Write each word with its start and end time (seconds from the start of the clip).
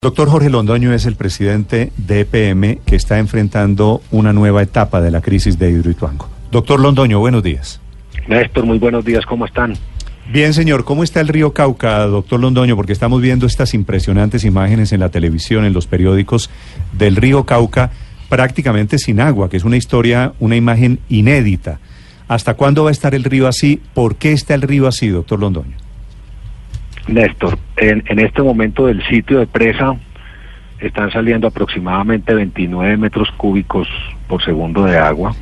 Doctor 0.00 0.28
Jorge 0.28 0.48
Londoño 0.48 0.92
es 0.92 1.06
el 1.06 1.16
presidente 1.16 1.90
de 1.96 2.20
EPM 2.20 2.78
que 2.86 2.94
está 2.94 3.18
enfrentando 3.18 4.00
una 4.12 4.32
nueva 4.32 4.62
etapa 4.62 5.00
de 5.00 5.10
la 5.10 5.20
crisis 5.20 5.58
de 5.58 5.72
Hidroituango. 5.72 6.28
Doctor 6.52 6.78
Londoño, 6.78 7.18
buenos 7.18 7.42
días. 7.42 7.80
Néstor, 8.28 8.64
muy 8.64 8.78
buenos 8.78 9.04
días, 9.04 9.26
¿cómo 9.26 9.44
están? 9.44 9.74
Bien, 10.32 10.54
señor, 10.54 10.84
¿cómo 10.84 11.02
está 11.02 11.20
el 11.20 11.26
río 11.26 11.52
Cauca, 11.52 12.06
doctor 12.06 12.38
Londoño? 12.38 12.76
Porque 12.76 12.92
estamos 12.92 13.20
viendo 13.20 13.44
estas 13.44 13.74
impresionantes 13.74 14.44
imágenes 14.44 14.92
en 14.92 15.00
la 15.00 15.08
televisión, 15.08 15.64
en 15.64 15.72
los 15.72 15.88
periódicos 15.88 16.48
del 16.92 17.16
río 17.16 17.42
Cauca 17.42 17.90
prácticamente 18.28 18.98
sin 18.98 19.18
agua, 19.18 19.50
que 19.50 19.56
es 19.56 19.64
una 19.64 19.78
historia, 19.78 20.32
una 20.38 20.54
imagen 20.54 21.00
inédita. 21.08 21.80
¿Hasta 22.28 22.54
cuándo 22.54 22.84
va 22.84 22.90
a 22.90 22.92
estar 22.92 23.16
el 23.16 23.24
río 23.24 23.48
así? 23.48 23.82
¿Por 23.94 24.14
qué 24.14 24.30
está 24.30 24.54
el 24.54 24.62
río 24.62 24.86
así, 24.86 25.08
doctor 25.08 25.40
Londoño? 25.40 25.87
Néstor, 27.08 27.58
en, 27.76 28.04
en 28.06 28.18
este 28.18 28.42
momento 28.42 28.86
del 28.86 29.02
sitio 29.06 29.38
de 29.40 29.46
presa 29.46 29.96
están 30.78 31.10
saliendo 31.10 31.48
aproximadamente 31.48 32.34
29 32.34 32.96
metros 32.96 33.30
cúbicos 33.32 33.88
por 34.28 34.42
segundo 34.44 34.84
de 34.84 34.96
agua 34.96 35.34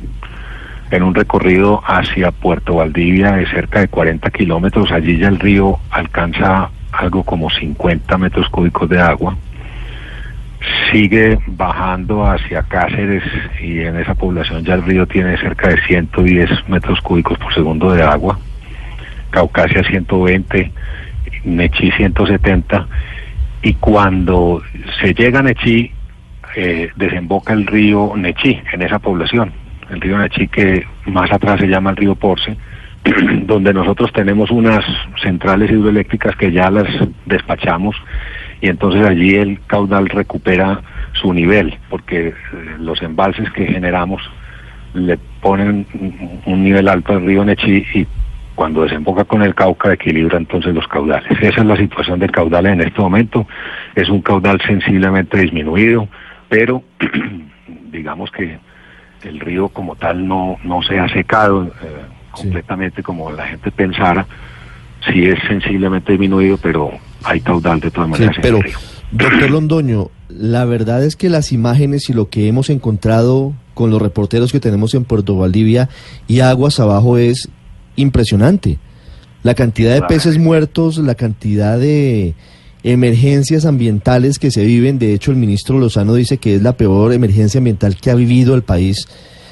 en 0.91 1.03
un 1.03 1.13
recorrido 1.13 1.81
hacia 1.85 2.31
Puerto 2.31 2.75
Valdivia 2.75 3.33
de 3.33 3.47
cerca 3.47 3.81
de 3.81 3.87
40 3.87 4.29
kilómetros. 4.31 4.91
Allí 4.91 5.17
ya 5.17 5.27
el 5.27 5.39
río 5.39 5.79
alcanza 5.91 6.69
algo 6.91 7.23
como 7.23 7.49
50 7.49 8.17
metros 8.17 8.49
cúbicos 8.49 8.89
de 8.89 8.99
agua. 8.99 9.37
Sigue 10.91 11.37
bajando 11.45 12.25
hacia 12.25 12.63
Cáceres 12.63 13.23
y 13.61 13.79
en 13.79 13.97
esa 13.97 14.15
población 14.15 14.63
ya 14.63 14.73
el 14.73 14.83
río 14.83 15.05
tiene 15.05 15.37
cerca 15.37 15.69
de 15.69 15.81
110 15.81 16.49
metros 16.67 16.99
cúbicos 17.01 17.37
por 17.37 17.53
segundo 17.53 17.91
de 17.91 18.03
agua. 18.03 18.39
Caucasia 19.29 19.83
120, 19.83 20.71
Nechí 21.47 21.91
170 21.91 22.87
y 23.61 23.73
cuando 23.75 24.61
se 25.01 25.13
llega 25.13 25.39
a 25.39 25.43
Nechí 25.43 25.91
eh, 26.55 26.89
desemboca 26.95 27.53
el 27.53 27.65
río 27.65 28.13
Nechí 28.15 28.59
en 28.73 28.81
esa 28.81 28.99
población. 28.99 29.51
El 29.89 30.01
río 30.01 30.17
Nechí 30.17 30.47
que 30.49 30.85
más 31.05 31.31
atrás 31.31 31.59
se 31.59 31.67
llama 31.67 31.91
el 31.91 31.95
río 31.95 32.15
Porce, 32.15 32.57
donde 33.43 33.73
nosotros 33.73 34.11
tenemos 34.11 34.51
unas 34.51 34.83
centrales 35.21 35.71
hidroeléctricas 35.71 36.35
que 36.35 36.51
ya 36.51 36.69
las 36.69 36.87
despachamos 37.25 37.95
y 38.59 38.67
entonces 38.67 39.05
allí 39.05 39.35
el 39.35 39.59
caudal 39.67 40.09
recupera 40.09 40.81
su 41.13 41.33
nivel, 41.33 41.77
porque 41.89 42.29
eh, 42.29 42.33
los 42.79 43.01
embalses 43.01 43.49
que 43.51 43.67
generamos 43.67 44.21
le 44.93 45.17
ponen 45.41 45.85
un 46.45 46.63
nivel 46.63 46.89
alto 46.89 47.13
al 47.13 47.25
río 47.25 47.45
Nechí 47.45 47.85
y 47.93 48.07
cuando 48.57 48.81
desemboca 48.81 49.23
con 49.23 49.43
el 49.43 49.53
Cauca 49.53 49.93
equilibra 49.93 50.39
entonces 50.39 50.73
los 50.73 50.87
caudales. 50.87 51.31
Esa 51.39 51.61
es 51.61 51.65
la 51.65 51.77
situación 51.77 52.19
del 52.19 52.31
caudal 52.31 52.65
en 52.65 52.81
este 52.81 52.99
momento. 52.99 53.45
Es 53.93 54.09
un 54.09 54.23
caudal 54.23 54.59
sensiblemente 54.65 55.37
disminuido, 55.37 56.07
pero 56.49 56.81
digamos 57.91 58.31
que 58.31 58.57
el 59.21 59.39
río 59.41 59.69
como 59.69 59.95
tal 59.95 60.27
no, 60.27 60.57
no 60.63 60.81
se 60.81 60.97
ha 60.97 61.07
secado 61.07 61.65
eh, 61.65 61.69
completamente 62.31 63.03
como 63.03 63.31
la 63.31 63.45
gente 63.45 63.69
pensara. 63.69 64.25
Sí 65.13 65.27
es 65.27 65.37
sensiblemente 65.47 66.13
disminuido, 66.13 66.57
pero 66.57 66.89
hay 67.25 67.41
caudal 67.41 67.79
de 67.79 67.91
todas 67.91 68.09
maneras. 68.09 68.35
Sí, 68.37 68.41
pero, 68.41 68.57
en 68.57 68.63
el 68.63 68.69
río. 68.69 68.79
doctor 69.11 69.51
Londoño, 69.51 70.07
la 70.29 70.65
verdad 70.65 71.03
es 71.03 71.15
que 71.15 71.29
las 71.29 71.51
imágenes 71.51 72.09
y 72.09 72.13
lo 72.13 72.29
que 72.29 72.47
hemos 72.47 72.71
encontrado 72.71 73.53
con 73.75 73.91
los 73.91 74.01
reporteros 74.01 74.51
que 74.51 74.59
tenemos 74.59 74.95
en 74.95 75.03
Puerto 75.03 75.37
Valdivia 75.37 75.89
y 76.27 76.39
aguas 76.39 76.79
abajo 76.79 77.19
es 77.19 77.51
impresionante. 77.97 78.79
La 79.43 79.53
cantidad 79.53 79.93
de 79.93 80.01
peces 80.03 80.37
muertos, 80.37 80.97
la 80.97 81.15
cantidad 81.15 81.77
de 81.77 82.33
emergencias 82.83 83.65
ambientales 83.65 84.39
que 84.39 84.51
se 84.51 84.65
viven. 84.65 84.99
De 84.99 85.13
hecho, 85.13 85.31
el 85.31 85.37
ministro 85.37 85.77
Lozano 85.77 86.13
dice 86.13 86.37
que 86.37 86.55
es 86.55 86.61
la 86.61 86.77
peor 86.77 87.13
emergencia 87.13 87.57
ambiental 87.57 87.97
que 87.97 88.09
ha 88.09 88.15
vivido 88.15 88.55
el 88.55 88.63
país. 88.63 89.07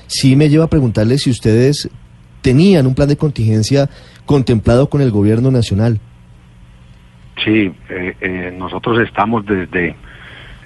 Sí 0.07 0.35
me 0.35 0.50
lleva 0.50 0.66
a 0.66 0.69
preguntarle 0.69 1.17
si 1.17 1.29
ustedes 1.29 1.89
tenían 2.41 2.88
un 2.88 2.95
plan 2.95 3.09
de 3.09 3.17
contingencia 3.17 3.89
contemplado 4.25 4.89
con 4.89 5.01
el 5.01 5.12
gobierno 5.12 5.51
nacional. 5.51 6.00
Sí, 7.44 7.72
eh, 7.89 8.16
eh, 8.22 8.56
nosotros 8.57 9.00
estamos 9.00 9.45
desde 9.45 9.95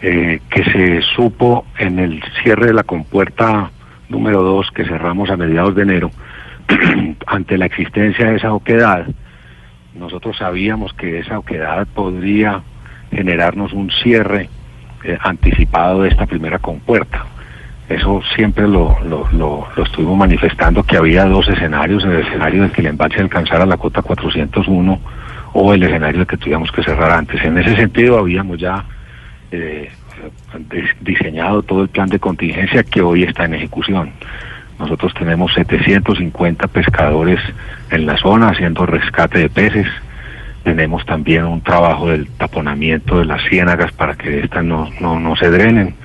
eh, 0.02 0.40
que 0.50 0.64
se 0.66 1.02
supo 1.16 1.66
en 1.78 2.00
el 2.00 2.22
cierre 2.44 2.68
de 2.68 2.74
la 2.74 2.84
compuerta 2.84 3.72
número 4.08 4.44
2 4.44 4.72
que 4.72 4.86
cerramos 4.86 5.30
a 5.30 5.38
mediados 5.38 5.76
de 5.76 5.84
enero, 5.84 6.12
ante 7.28 7.58
la 7.58 7.66
existencia 7.66 8.30
de 8.30 8.38
esa 8.38 8.54
oquedad, 8.54 9.06
nosotros 9.96 10.38
sabíamos 10.38 10.94
que 10.94 11.20
esa 11.20 11.40
oquedad 11.40 11.88
podría 11.94 12.62
generarnos 13.12 13.74
un 13.74 13.90
cierre 13.92 14.50
eh, 15.04 15.18
anticipado 15.22 16.04
de 16.04 16.10
esta 16.10 16.26
primera 16.26 16.60
compuerta. 16.60 17.26
Eso 17.90 18.22
siempre 18.36 18.68
lo, 18.68 18.98
lo, 19.04 19.28
lo, 19.32 19.68
estuvimos 19.84 20.16
manifestando, 20.16 20.84
que 20.84 20.96
había 20.98 21.26
dos 21.26 21.48
escenarios, 21.48 22.04
el 22.04 22.20
escenario 22.20 22.64
de 22.64 22.70
que 22.72 22.82
el 22.82 22.88
embalse 22.88 23.20
alcanzara 23.20 23.66
la 23.66 23.78
cota 23.78 24.04
401 24.04 25.00
o 25.54 25.74
el 25.74 25.82
escenario 25.82 26.20
de 26.20 26.26
que 26.28 26.38
tuviéramos 26.38 26.72
que 26.72 26.84
cerrar 26.84 27.12
antes. 27.12 27.44
En 27.44 27.58
ese 27.58 27.76
sentido 27.76 28.20
habíamos 28.20 28.60
ya 28.60 28.86
eh, 29.52 29.90
dis- 30.70 30.96
diseñado 31.02 31.64
todo 31.64 31.82
el 31.82 31.90
plan 31.90 32.08
de 32.10 32.20
contingencia 32.20 32.84
que 32.84 33.02
hoy 33.02 33.24
está 33.24 33.46
en 33.46 33.56
ejecución. 33.56 34.12
Nosotros 34.80 35.14
tenemos 35.14 35.54
750 35.54 36.68
pescadores 36.68 37.40
en 37.92 38.06
la 38.06 38.18
zona 38.18 38.50
haciendo 38.50 38.86
rescate 38.86 39.40
de 39.40 39.50
peces. 39.50 39.88
Tenemos 40.64 41.06
también 41.06 41.46
un 41.46 41.62
trabajo 41.62 42.10
del 42.10 42.28
taponamiento 42.32 43.20
de 43.20 43.26
las 43.26 43.42
ciénagas 43.50 43.92
para 43.92 44.16
que 44.16 44.40
éstas 44.40 44.64
no, 44.64 44.90
no, 45.02 45.20
no 45.20 45.36
se 45.36 45.50
drenen, 45.52 45.96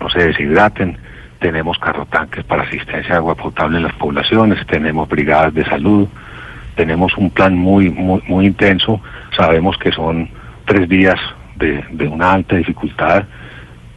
no 0.00 0.08
se 0.10 0.26
deshidraten. 0.28 0.96
Tenemos 1.40 1.78
carrotanques 1.78 2.44
para 2.44 2.62
asistencia 2.62 3.10
de 3.10 3.16
agua 3.16 3.34
potable 3.34 3.76
en 3.78 3.84
las 3.84 3.94
poblaciones. 3.94 4.64
Tenemos 4.66 5.08
brigadas 5.08 5.52
de 5.54 5.64
salud. 5.64 6.08
Tenemos 6.76 7.14
un 7.18 7.30
plan 7.30 7.54
muy, 7.56 7.90
muy, 7.90 8.22
muy 8.28 8.46
intenso. 8.46 9.00
Sabemos 9.36 9.76
que 9.76 9.92
son 9.92 10.28
tres 10.64 10.88
días 10.88 11.18
de, 11.56 11.84
de 11.90 12.08
una 12.08 12.32
alta 12.32 12.56
dificultad, 12.56 13.24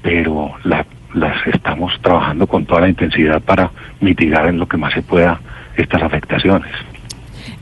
pero 0.01 0.51
la- 0.63 0.85
las 1.15 1.35
estamos 1.47 1.93
trabajando 2.01 2.45
con 2.45 2.65
toda 2.65 2.81
la 2.81 2.89
intensidad 2.89 3.41
para 3.41 3.71
mitigar 4.01 4.47
en 4.47 4.59
lo 4.59 4.67
que 4.67 4.77
más 4.77 4.93
se 4.93 5.01
pueda 5.01 5.39
estas 5.77 6.03
afectaciones. 6.03 6.71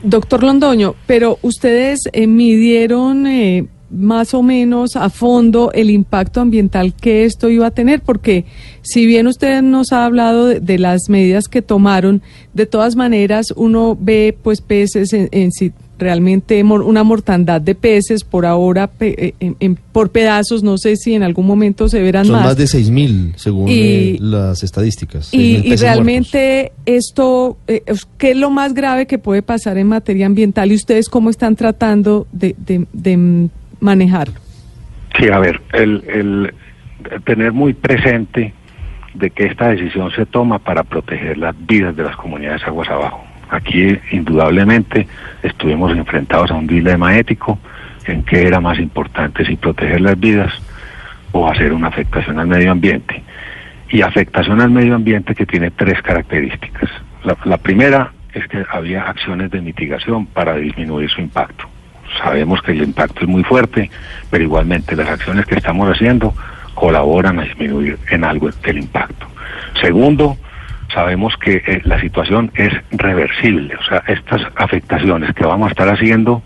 Doctor 0.02 0.42
Londoño, 0.42 0.94
pero 1.06 1.38
ustedes 1.42 2.00
eh, 2.12 2.26
midieron 2.26 3.26
eh, 3.26 3.66
más 3.90 4.34
o 4.34 4.42
menos 4.42 4.96
a 4.96 5.08
fondo 5.08 5.70
el 5.72 5.90
impacto 5.90 6.40
ambiental 6.40 6.94
que 6.94 7.24
esto 7.24 7.48
iba 7.48 7.66
a 7.66 7.70
tener, 7.70 8.00
porque 8.00 8.44
si 8.82 9.06
bien 9.06 9.26
usted 9.26 9.62
nos 9.62 9.92
ha 9.92 10.04
hablado 10.04 10.46
de, 10.46 10.60
de 10.60 10.78
las 10.78 11.08
medidas 11.08 11.48
que 11.48 11.62
tomaron, 11.62 12.22
de 12.52 12.66
todas 12.66 12.96
maneras 12.96 13.52
uno 13.56 13.96
ve 13.98 14.36
pues 14.42 14.60
peces 14.60 15.12
en, 15.12 15.28
en 15.32 15.52
realmente 15.98 16.62
una 16.62 17.04
mortandad 17.04 17.60
de 17.60 17.74
peces 17.74 18.24
por 18.24 18.46
ahora 18.46 18.86
pe- 18.88 19.14
eh, 19.28 19.34
en- 19.40 19.56
en- 19.60 19.76
por 19.92 20.10
pedazos, 20.10 20.62
no 20.62 20.76
sé 20.78 20.96
si 20.96 21.14
en 21.14 21.22
algún 21.22 21.46
momento 21.46 21.88
se 21.88 22.00
verán 22.02 22.24
Son 22.26 22.36
más. 22.36 22.44
más 22.44 22.56
de 22.56 22.66
6.000 22.66 23.32
según 23.36 23.68
Y- 23.68 23.72
eh, 23.80 24.16
las 24.20 24.62
estadísticas. 24.62 25.26
6.000 25.32 25.40
Y, 25.40 25.50
y 25.50 25.54
peces 25.56 25.66
muertos. 25.68 25.80
realmente 25.80 26.72
esto, 26.86 27.56
eh, 27.68 27.82
¿qué 28.18 28.30
es 28.32 28.36
lo 28.36 28.50
más 28.50 28.74
grave 28.74 29.06
que 29.06 29.18
puede 29.18 29.42
pasar 29.42 29.78
en 29.78 29.88
materia 29.88 30.26
ambiental 30.26 30.72
y 30.72 30.74
ustedes 30.74 31.08
cómo 31.08 31.30
están 31.30 31.56
tratando 31.56 32.26
de, 32.32 32.54
de- 32.58 32.86
de, 32.92 33.48
manejarlo? 33.80 34.34
Sí, 35.18 35.28
a 35.28 35.38
ver, 35.38 35.60
el, 35.72 36.02
el 36.08 36.54
tener 37.24 37.52
muy 37.52 37.72
presente 37.74 38.52
de 39.14 39.30
que 39.30 39.44
esta 39.46 39.68
decisión 39.68 40.10
se 40.16 40.26
toma 40.26 40.58
para 40.58 40.82
proteger 40.82 41.38
las 41.38 41.54
vidas 41.66 41.94
de 41.94 42.02
las 42.02 42.16
comunidades 42.16 42.62
aguas 42.66 42.88
abajo. 42.88 43.22
Aquí, 43.54 43.96
indudablemente, 44.10 45.06
estuvimos 45.44 45.92
enfrentados 45.96 46.50
a 46.50 46.54
un 46.54 46.66
dilema 46.66 47.16
ético 47.16 47.60
en 48.04 48.24
qué 48.24 48.48
era 48.48 48.60
más 48.60 48.80
importante, 48.80 49.44
si 49.44 49.54
proteger 49.54 50.00
las 50.00 50.18
vidas 50.18 50.52
o 51.30 51.48
hacer 51.48 51.72
una 51.72 51.86
afectación 51.86 52.40
al 52.40 52.48
medio 52.48 52.72
ambiente. 52.72 53.22
Y 53.90 54.02
afectación 54.02 54.60
al 54.60 54.70
medio 54.70 54.96
ambiente 54.96 55.36
que 55.36 55.46
tiene 55.46 55.70
tres 55.70 56.02
características. 56.02 56.90
La, 57.44 57.56
primera 57.56 58.12
es 58.32 58.44
que 58.48 58.64
había 58.72 59.04
acciones 59.04 59.52
de 59.52 59.60
mitigación 59.60 60.26
para 60.26 60.56
disminuir 60.56 61.08
su 61.08 61.20
impacto. 61.20 61.68
sabemos 62.20 62.60
que 62.60 62.72
el 62.72 62.82
impacto 62.82 63.20
es 63.20 63.28
muy 63.28 63.44
fuerte, 63.44 63.88
pero 64.30 64.42
igualmente 64.42 64.96
las 64.96 65.08
acciones 65.08 65.46
que 65.46 65.54
estamos 65.54 65.88
haciendo 65.88 66.34
colaboran 66.74 67.38
a 67.38 67.44
disminuir 67.44 67.98
en 68.10 68.24
algo 68.24 68.50
el 68.64 68.78
impacto. 68.78 69.26
Segundo, 69.80 70.36
sabemos 70.94 71.36
que 71.36 71.62
eh, 71.66 71.82
la 71.84 72.00
situación 72.00 72.50
es 72.54 72.72
reversible, 72.92 73.74
o 73.76 73.82
sea, 73.84 74.02
estas 74.06 74.42
afectaciones 74.56 75.34
que 75.34 75.44
vamos 75.44 75.68
a 75.68 75.70
estar 75.70 75.88
haciendo 75.88 76.42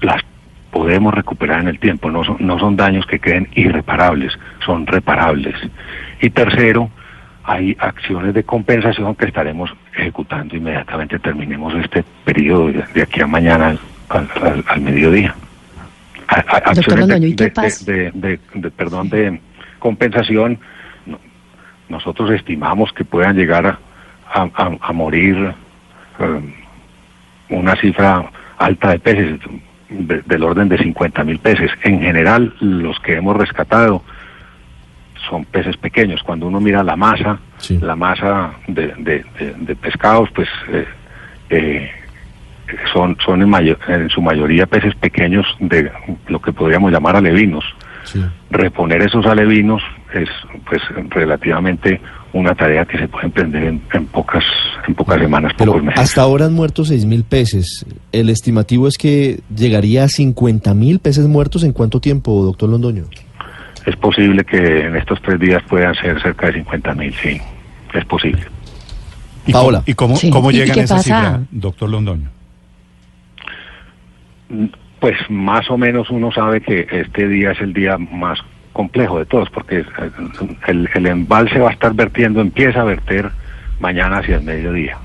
las 0.00 0.22
podemos 0.70 1.12
recuperar 1.12 1.60
en 1.60 1.68
el 1.68 1.78
tiempo, 1.78 2.10
no 2.10 2.24
son, 2.24 2.36
no 2.40 2.58
son 2.58 2.76
daños 2.76 3.04
que 3.06 3.18
queden 3.18 3.48
irreparables, 3.54 4.32
son 4.64 4.86
reparables. 4.86 5.56
Y 6.20 6.30
tercero, 6.30 6.90
hay 7.44 7.76
acciones 7.80 8.34
de 8.34 8.44
compensación 8.44 9.14
que 9.16 9.26
estaremos 9.26 9.70
ejecutando 9.96 10.56
inmediatamente 10.56 11.18
terminemos 11.18 11.74
este 11.74 12.04
periodo 12.24 12.70
de, 12.70 13.02
aquí 13.02 13.20
a 13.20 13.26
mañana 13.26 13.76
al, 14.08 14.80
mediodía. 14.80 15.34
acciones 16.28 17.08
de, 17.84 18.70
perdón, 18.76 19.08
de 19.08 19.40
compensación, 19.78 20.58
nosotros 21.90 22.30
estimamos 22.30 22.92
que 22.92 23.04
puedan 23.04 23.36
llegar 23.36 23.78
a, 24.32 24.92
morir 24.92 25.54
um, 26.18 26.52
una 27.50 27.74
cifra 27.76 28.30
alta 28.58 28.90
de 28.90 28.98
peces, 29.00 29.40
del 29.90 30.42
orden 30.44 30.68
de 30.68 30.78
50 30.78 31.24
mil 31.24 31.38
peces. 31.40 31.70
En 31.82 32.00
general, 32.00 32.54
los 32.60 32.98
que 33.00 33.16
hemos 33.16 33.36
rescatado 33.36 34.04
son 35.28 35.44
peces 35.44 35.76
pequeños. 35.76 36.22
Cuando 36.22 36.46
uno 36.46 36.60
mira 36.60 36.84
la 36.84 36.96
masa, 36.96 37.40
la 37.80 37.96
masa 37.96 38.52
de, 38.68 39.24
pescados, 39.80 40.30
pues 40.32 40.48
eh, 40.68 40.86
eh, 41.50 41.90
son, 42.92 43.16
son 43.24 43.42
en, 43.42 43.76
en, 43.88 44.08
su 44.10 44.22
mayoría 44.22 44.66
peces 44.66 44.94
pequeños 44.94 45.46
de 45.58 45.90
lo 46.28 46.40
que 46.40 46.52
podríamos 46.52 46.92
llamar 46.92 47.16
alevinos. 47.16 47.64
Reponer 48.50 49.02
esos 49.02 49.26
alevinos 49.26 49.82
es 50.14 50.28
pues 50.68 50.80
relativamente 51.10 52.00
una 52.32 52.54
tarea 52.54 52.84
que 52.84 52.98
se 52.98 53.08
puede 53.08 53.26
emprender 53.26 53.64
en, 53.64 54.06
pocas 54.06 54.44
en 54.86 54.94
pocas 54.94 55.20
semanas, 55.20 55.52
pocos 55.54 55.82
meses. 55.82 56.00
Hasta 56.00 56.22
ahora 56.22 56.46
han 56.46 56.54
muerto 56.54 56.84
seis 56.84 57.04
mil 57.04 57.24
peces. 57.24 57.84
El 58.12 58.30
estimativo 58.30 58.86
es 58.86 58.98
que 58.98 59.40
llegaría 59.54 60.04
a 60.04 60.08
50 60.08 60.74
mil 60.74 61.00
peces 61.00 61.26
muertos 61.26 61.64
en 61.64 61.72
cuánto 61.72 62.00
tiempo, 62.00 62.42
doctor 62.44 62.68
Londoño. 62.68 63.04
Es 63.86 63.96
posible 63.96 64.44
que 64.44 64.86
en 64.86 64.96
estos 64.96 65.20
tres 65.22 65.40
días 65.40 65.62
puedan 65.68 65.94
ser 65.94 66.20
cerca 66.22 66.48
de 66.48 66.54
50 66.54 66.94
mil, 66.94 67.14
sí, 67.14 67.40
es 67.94 68.04
posible. 68.04 68.42
¿Y 69.46 69.52
Paola. 69.52 69.82
¿Y 69.86 69.94
cómo, 69.94 70.16
cómo 70.30 70.50
llegan 70.50 70.78
a 70.78 70.82
esa 70.82 70.98
cifra, 71.02 71.40
doctor 71.50 71.88
Londoño? 71.88 72.28
Pues 75.00 75.16
más 75.30 75.70
o 75.70 75.78
menos 75.78 76.10
uno 76.10 76.30
sabe 76.30 76.60
que 76.60 76.86
este 76.90 77.26
día 77.26 77.52
es 77.52 77.60
el 77.60 77.72
día 77.72 77.96
más 77.96 78.38
complejo 78.80 79.18
de 79.18 79.26
todos, 79.26 79.50
porque 79.50 79.84
el, 80.68 80.88
el 80.94 81.06
embalse 81.06 81.58
va 81.58 81.68
a 81.68 81.72
estar 81.72 81.92
vertiendo, 81.92 82.40
empieza 82.40 82.80
a 82.80 82.84
verter 82.84 83.30
mañana 83.78 84.18
hacia 84.18 84.36
el 84.36 84.42
mediodía. 84.42 84.96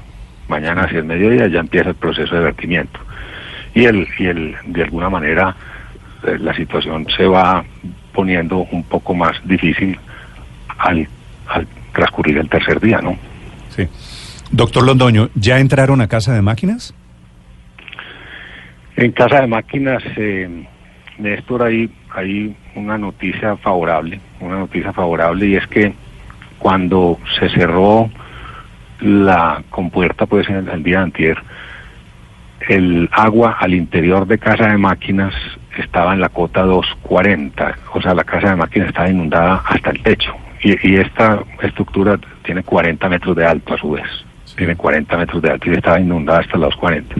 Mañana 0.47 0.83
hacia 0.83 0.99
el 0.99 1.05
mediodía 1.05 1.47
ya 1.47 1.59
empieza 1.59 1.89
el 1.89 1.95
proceso 1.95 2.33
de 2.35 2.41
vertimiento. 2.41 2.97
Y, 3.73 3.83
el, 3.83 4.07
y 4.17 4.27
el, 4.27 4.55
de 4.67 4.83
alguna 4.83 5.09
manera 5.09 5.53
eh, 6.25 6.37
la 6.39 6.53
situación 6.55 7.05
se 7.17 7.25
va 7.25 7.65
poniendo 8.13 8.59
un 8.71 8.83
poco 8.83 9.13
más 9.13 9.35
difícil 9.43 9.99
al, 10.77 11.05
al 11.47 11.67
transcurrir 11.93 12.37
el 12.37 12.47
tercer 12.47 12.79
día, 12.79 13.01
¿no? 13.01 13.17
Sí. 13.75 13.89
Doctor 14.51 14.85
Londoño, 14.85 15.29
¿ya 15.35 15.59
entraron 15.59 15.99
a 15.99 16.07
Casa 16.07 16.33
de 16.33 16.41
Máquinas? 16.41 16.93
En 18.95 19.11
Casa 19.11 19.41
de 19.41 19.47
Máquinas, 19.47 20.01
eh, 20.15 20.65
Néstor, 21.17 21.63
hay, 21.63 21.89
hay 22.13 22.55
una 22.75 22.97
noticia 22.97 23.55
favorable, 23.57 24.19
una 24.39 24.59
noticia 24.59 24.91
favorable 24.93 25.45
y 25.47 25.55
es 25.55 25.67
que 25.67 25.93
cuando 26.59 27.19
se 27.39 27.49
cerró 27.49 28.09
la 28.99 29.63
compuerta, 29.69 30.25
pues 30.25 30.49
en 30.49 30.67
el, 30.69 30.83
día 30.83 30.97
de 30.97 31.03
antier, 31.03 31.37
el 32.67 33.09
agua 33.11 33.57
al 33.59 33.73
interior 33.73 34.25
de 34.25 34.37
Casa 34.37 34.67
de 34.67 34.77
Máquinas 34.77 35.33
estaba 35.77 36.13
en 36.13 36.21
la 36.21 36.29
cota 36.29 36.63
240, 36.63 37.77
o 37.93 38.01
sea, 38.01 38.13
la 38.13 38.23
Casa 38.23 38.49
de 38.49 38.55
Máquinas 38.55 38.89
estaba 38.89 39.09
inundada 39.09 39.61
hasta 39.65 39.91
el 39.91 40.01
techo. 40.01 40.33
Y, 40.61 40.93
y 40.93 40.95
esta 40.95 41.43
estructura 41.61 42.17
tiene 42.43 42.63
40 42.63 43.09
metros 43.09 43.35
de 43.35 43.45
alto 43.45 43.73
a 43.73 43.77
su 43.77 43.91
vez, 43.91 44.07
tiene 44.55 44.75
40 44.75 45.17
metros 45.17 45.41
de 45.41 45.51
alto 45.51 45.69
y 45.69 45.73
estaba 45.75 45.99
inundada 45.99 46.39
hasta 46.39 46.57
los 46.57 46.75
40. 46.75 47.15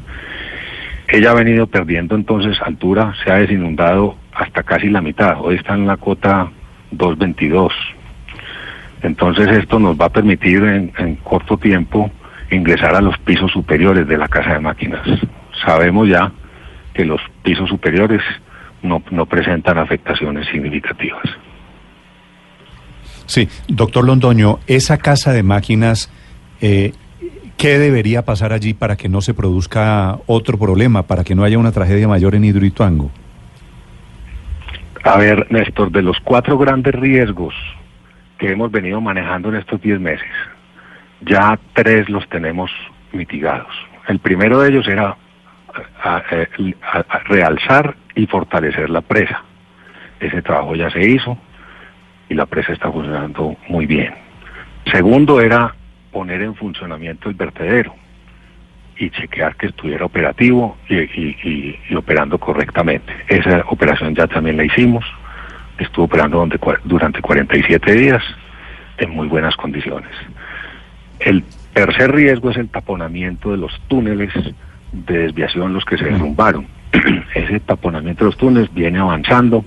Ella 1.07 1.31
ha 1.31 1.33
venido 1.33 1.67
perdiendo 1.67 2.15
entonces 2.15 2.59
altura, 2.61 3.13
se 3.23 3.31
ha 3.31 3.35
desinundado 3.35 4.17
hasta 4.33 4.63
casi 4.63 4.89
la 4.89 5.01
mitad. 5.01 5.39
Hoy 5.39 5.55
está 5.55 5.75
en 5.75 5.87
la 5.87 5.97
cota 5.97 6.51
222. 6.91 7.73
Entonces 9.03 9.47
esto 9.49 9.79
nos 9.79 9.99
va 9.99 10.05
a 10.05 10.09
permitir 10.09 10.63
en, 10.63 11.15
corto 11.17 11.57
tiempo 11.57 12.09
ingresar 12.49 12.95
a 12.95 13.01
los 13.01 13.17
pisos 13.19 13.51
superiores 13.51 14.07
de 14.07 14.17
la 14.17 14.27
casa 14.27 14.53
de 14.53 14.59
máquinas. 14.59 15.01
Sabemos 15.63 16.07
ya 16.09 16.31
que 16.93 17.05
los 17.05 17.21
pisos 17.43 17.69
superiores 17.69 18.21
no, 18.81 19.03
no 19.11 19.25
presentan 19.25 19.77
afectaciones 19.77 20.47
significativas. 20.47 21.23
Sí, 23.27 23.47
doctor 23.67 24.05
Londoño, 24.05 24.59
esa 24.67 24.97
casa 24.97 25.33
de 25.33 25.43
máquinas 25.43 26.11
eh, 26.61 26.93
¿Qué 27.57 27.79
debería 27.79 28.23
pasar 28.23 28.51
allí 28.51 28.73
para 28.73 28.97
que 28.97 29.09
no 29.09 29.21
se 29.21 29.33
produzca 29.33 30.19
otro 30.27 30.57
problema, 30.57 31.03
para 31.03 31.23
que 31.23 31.35
no 31.35 31.43
haya 31.43 31.57
una 31.57 31.71
tragedia 31.71 32.07
mayor 32.07 32.35
en 32.35 32.43
Hidroituango? 32.43 33.11
A 35.03 35.17
ver, 35.17 35.47
Néstor, 35.51 35.91
de 35.91 36.01
los 36.01 36.19
cuatro 36.19 36.57
grandes 36.57 36.93
riesgos 36.93 37.53
que 38.37 38.51
hemos 38.51 38.71
venido 38.71 38.99
manejando 38.99 39.49
en 39.49 39.55
estos 39.55 39.81
diez 39.81 39.99
meses, 39.99 40.27
ya 41.21 41.57
tres 41.73 42.09
los 42.09 42.27
tenemos 42.29 42.71
mitigados. 43.13 43.71
El 44.07 44.19
primero 44.19 44.59
de 44.59 44.69
ellos 44.69 44.87
era 44.87 45.15
realzar 47.27 47.95
y 48.15 48.25
fortalecer 48.27 48.89
la 48.89 49.01
presa. 49.01 49.43
Ese 50.19 50.41
trabajo 50.41 50.75
ya 50.75 50.89
se 50.89 51.07
hizo 51.07 51.37
y 52.29 52.33
la 52.33 52.45
presa 52.45 52.73
está 52.73 52.91
funcionando 52.91 53.55
muy 53.69 53.85
bien. 53.85 54.13
Segundo 54.91 55.39
era 55.39 55.75
poner 56.15 56.41
en 56.43 56.55
funcionamiento 56.55 57.27
el 57.27 57.35
vertedero 57.35 57.93
y 58.97 59.09
chequear 59.09 59.57
que 59.57 59.65
estuviera 59.67 60.05
operativo 60.05 60.77
y, 60.87 61.75
operando 61.93 62.37
correctamente. 62.37 63.11
Esa 63.27 63.65
operación 63.67 64.15
ya 64.15 64.25
también 64.25 64.55
la 64.55 64.63
hicimos, 64.63 65.03
estuvo 65.77 66.05
operando 66.05 66.37
donde, 66.37 66.57
durante 66.85 67.21
47 67.21 67.93
días 67.95 68.23
en 68.97 69.09
muy 69.09 69.27
buenas 69.27 69.57
condiciones. 69.57 70.09
El 71.19 71.43
tercer 71.73 72.15
riesgo 72.15 72.49
es 72.49 72.55
el 72.55 72.69
taponamiento 72.69 73.51
de 73.51 73.57
los 73.57 73.77
túneles 73.89 74.31
de 74.93 75.17
desviación, 75.17 75.73
los 75.73 75.83
que 75.83 75.97
se 75.97 76.05
derrumbaron. 76.05 76.65
Ese 77.35 77.59
taponamiento 77.59 78.23
de 78.23 78.29
los 78.29 78.37
túneles 78.37 78.73
viene 78.73 78.99
avanzando, 78.99 79.65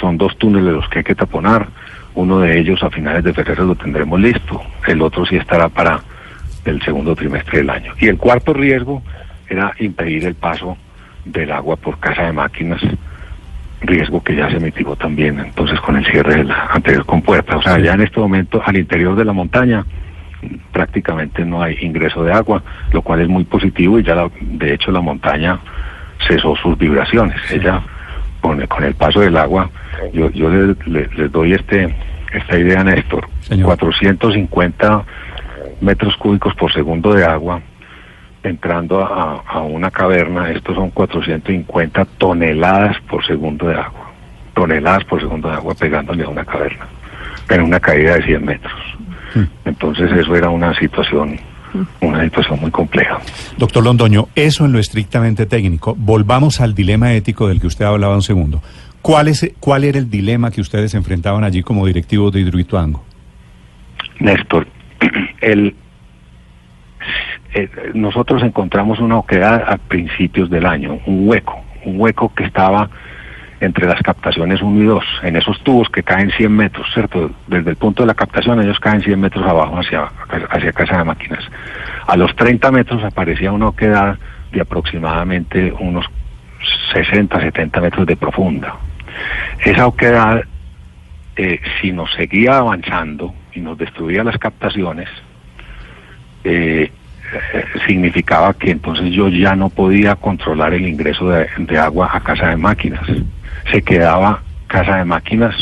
son 0.00 0.16
dos 0.16 0.38
túneles 0.38 0.72
los 0.72 0.88
que 0.88 1.00
hay 1.00 1.04
que 1.04 1.14
taponar, 1.14 1.68
uno 2.14 2.40
de 2.40 2.58
ellos 2.58 2.82
a 2.82 2.90
finales 2.90 3.24
de 3.24 3.32
febrero 3.32 3.64
lo 3.64 3.74
tendremos 3.74 4.20
listo, 4.20 4.62
el 4.86 5.02
otro 5.02 5.26
sí 5.26 5.36
estará 5.36 5.68
para 5.68 6.00
el 6.64 6.80
segundo 6.82 7.14
trimestre 7.14 7.58
del 7.58 7.70
año. 7.70 7.92
Y 7.98 8.06
el 8.06 8.16
cuarto 8.16 8.52
riesgo 8.52 9.02
era 9.48 9.72
impedir 9.78 10.24
el 10.24 10.34
paso 10.34 10.76
del 11.24 11.52
agua 11.52 11.76
por 11.76 11.98
casa 11.98 12.22
de 12.22 12.32
máquinas, 12.32 12.80
riesgo 13.80 14.22
que 14.22 14.34
ya 14.34 14.50
se 14.50 14.60
mitigó 14.60 14.96
también 14.96 15.38
entonces 15.38 15.78
con 15.80 15.96
el 15.96 16.06
cierre 16.06 16.36
de 16.36 16.44
la 16.44 16.66
anterior 16.66 17.04
compuerta. 17.04 17.56
O 17.56 17.62
sea, 17.62 17.78
ya 17.78 17.92
en 17.92 18.02
este 18.02 18.20
momento 18.20 18.62
al 18.64 18.76
interior 18.76 19.16
de 19.16 19.24
la 19.24 19.32
montaña 19.32 19.84
prácticamente 20.72 21.44
no 21.44 21.62
hay 21.62 21.76
ingreso 21.80 22.22
de 22.22 22.32
agua, 22.32 22.62
lo 22.92 23.02
cual 23.02 23.20
es 23.20 23.28
muy 23.28 23.44
positivo 23.44 23.98
y 23.98 24.02
ya 24.02 24.28
de 24.40 24.74
hecho 24.74 24.90
la 24.90 25.00
montaña 25.00 25.58
cesó 26.26 26.54
sus 26.56 26.76
vibraciones. 26.78 27.36
Ella 27.50 27.82
con, 28.44 28.66
con 28.66 28.84
el 28.84 28.94
paso 28.94 29.20
del 29.20 29.38
agua 29.38 29.70
yo, 30.12 30.30
yo 30.32 30.50
les, 30.50 31.32
doy 31.32 31.54
este 31.54 31.94
esta 32.32 32.58
idea, 32.58 32.82
Néstor. 32.82 33.28
450 33.62 35.04
metros 35.80 36.16
cúbicos 36.16 36.54
por 36.56 36.72
segundo 36.72 37.14
de 37.14 37.24
agua 37.24 37.62
entrando 38.42 39.00
a, 39.00 39.62
una 39.62 39.90
caverna. 39.90 40.50
Estos 40.50 40.74
son 40.74 40.90
450 40.90 42.04
toneladas 42.18 43.00
por 43.08 43.24
segundo 43.24 43.68
de 43.68 43.76
agua. 43.76 44.10
Toneladas 44.54 45.04
por 45.04 45.20
segundo 45.20 45.48
de 45.48 45.54
agua 45.54 45.74
pegándole 45.74 46.24
a 46.24 46.28
una 46.28 46.44
caverna. 46.44 46.86
En 47.48 47.62
una 47.62 47.80
caída 47.80 48.16
de 48.16 48.24
100 48.24 48.44
metros. 48.44 48.96
Hmm. 49.34 49.44
Entonces 49.64 50.10
eso 50.12 50.34
era 50.34 50.50
una 50.50 50.74
situación 50.74 51.38
una 52.00 52.22
situación 52.24 52.60
muy 52.60 52.70
compleja. 52.70 53.18
Doctor 53.58 53.84
Londoño, 53.84 54.28
eso 54.34 54.64
en 54.64 54.72
lo 54.72 54.78
estrictamente 54.78 55.46
técnico. 55.46 55.94
Volvamos 55.96 56.60
al 56.60 56.74
dilema 56.74 57.12
ético 57.12 57.48
del 57.48 57.60
que 57.60 57.66
usted 57.66 57.84
hablaba 57.84 58.14
un 58.14 58.22
segundo. 58.22 58.62
¿Cuál, 59.02 59.28
es, 59.28 59.52
¿Cuál 59.60 59.84
era 59.84 59.98
el 59.98 60.08
dilema 60.08 60.50
que 60.50 60.60
ustedes 60.60 60.94
enfrentaban 60.94 61.44
allí 61.44 61.62
como 61.62 61.86
directivos 61.86 62.32
de 62.32 62.40
Hidroituango? 62.40 63.04
Néstor, 64.20 64.66
el, 65.40 65.74
nosotros 67.94 68.42
encontramos 68.42 69.00
una 69.00 69.18
oquedad 69.18 69.64
a 69.66 69.76
principios 69.76 70.50
del 70.50 70.66
año, 70.66 70.98
un 71.06 71.28
hueco, 71.28 71.62
un 71.84 72.00
hueco 72.00 72.32
que 72.34 72.44
estaba 72.44 72.88
entre 73.64 73.86
las 73.86 74.00
captaciones 74.02 74.62
1 74.62 74.82
y 74.82 74.86
2, 74.86 75.04
en 75.22 75.36
esos 75.36 75.62
tubos 75.62 75.88
que 75.88 76.02
caen 76.02 76.30
100 76.30 76.52
metros, 76.52 76.86
¿cierto? 76.92 77.30
Desde 77.46 77.70
el 77.70 77.76
punto 77.76 78.02
de 78.02 78.06
la 78.08 78.14
captación 78.14 78.60
ellos 78.60 78.78
caen 78.80 79.02
100 79.02 79.20
metros 79.20 79.46
abajo 79.46 79.78
hacia, 79.78 80.10
hacia 80.50 80.72
casa 80.72 80.98
de 80.98 81.04
máquinas. 81.04 81.44
A 82.06 82.16
los 82.16 82.34
30 82.36 82.70
metros 82.70 83.02
aparecía 83.02 83.52
una 83.52 83.68
oquedad 83.68 84.18
de 84.52 84.60
aproximadamente 84.60 85.72
unos 85.78 86.06
60, 86.92 87.40
70 87.40 87.80
metros 87.80 88.06
de 88.06 88.16
profunda. 88.16 88.76
Esa 89.64 89.86
oquedad, 89.86 90.42
eh, 91.36 91.60
si 91.80 91.92
nos 91.92 92.12
seguía 92.12 92.58
avanzando 92.58 93.34
y 93.54 93.60
nos 93.60 93.78
destruía 93.78 94.24
las 94.24 94.38
captaciones, 94.38 95.08
eh, 96.44 96.90
eh, 97.52 97.64
significaba 97.86 98.54
que 98.54 98.70
entonces 98.70 99.10
yo 99.10 99.28
ya 99.28 99.56
no 99.56 99.70
podía 99.70 100.14
controlar 100.14 100.74
el 100.74 100.86
ingreso 100.86 101.30
de, 101.30 101.48
de 101.58 101.78
agua 101.78 102.10
a 102.12 102.20
casa 102.20 102.50
de 102.50 102.56
máquinas. 102.56 103.04
Se 103.70 103.82
quedaba 103.82 104.42
casa 104.66 104.96
de 104.96 105.04
máquinas 105.04 105.54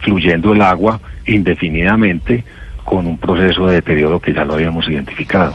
fluyendo 0.00 0.52
el 0.52 0.62
agua 0.62 1.00
indefinidamente 1.26 2.44
con 2.84 3.06
un 3.06 3.16
proceso 3.18 3.66
de 3.66 3.74
deterioro 3.74 4.20
que 4.20 4.32
ya 4.34 4.44
lo 4.44 4.54
habíamos 4.54 4.88
identificado. 4.88 5.54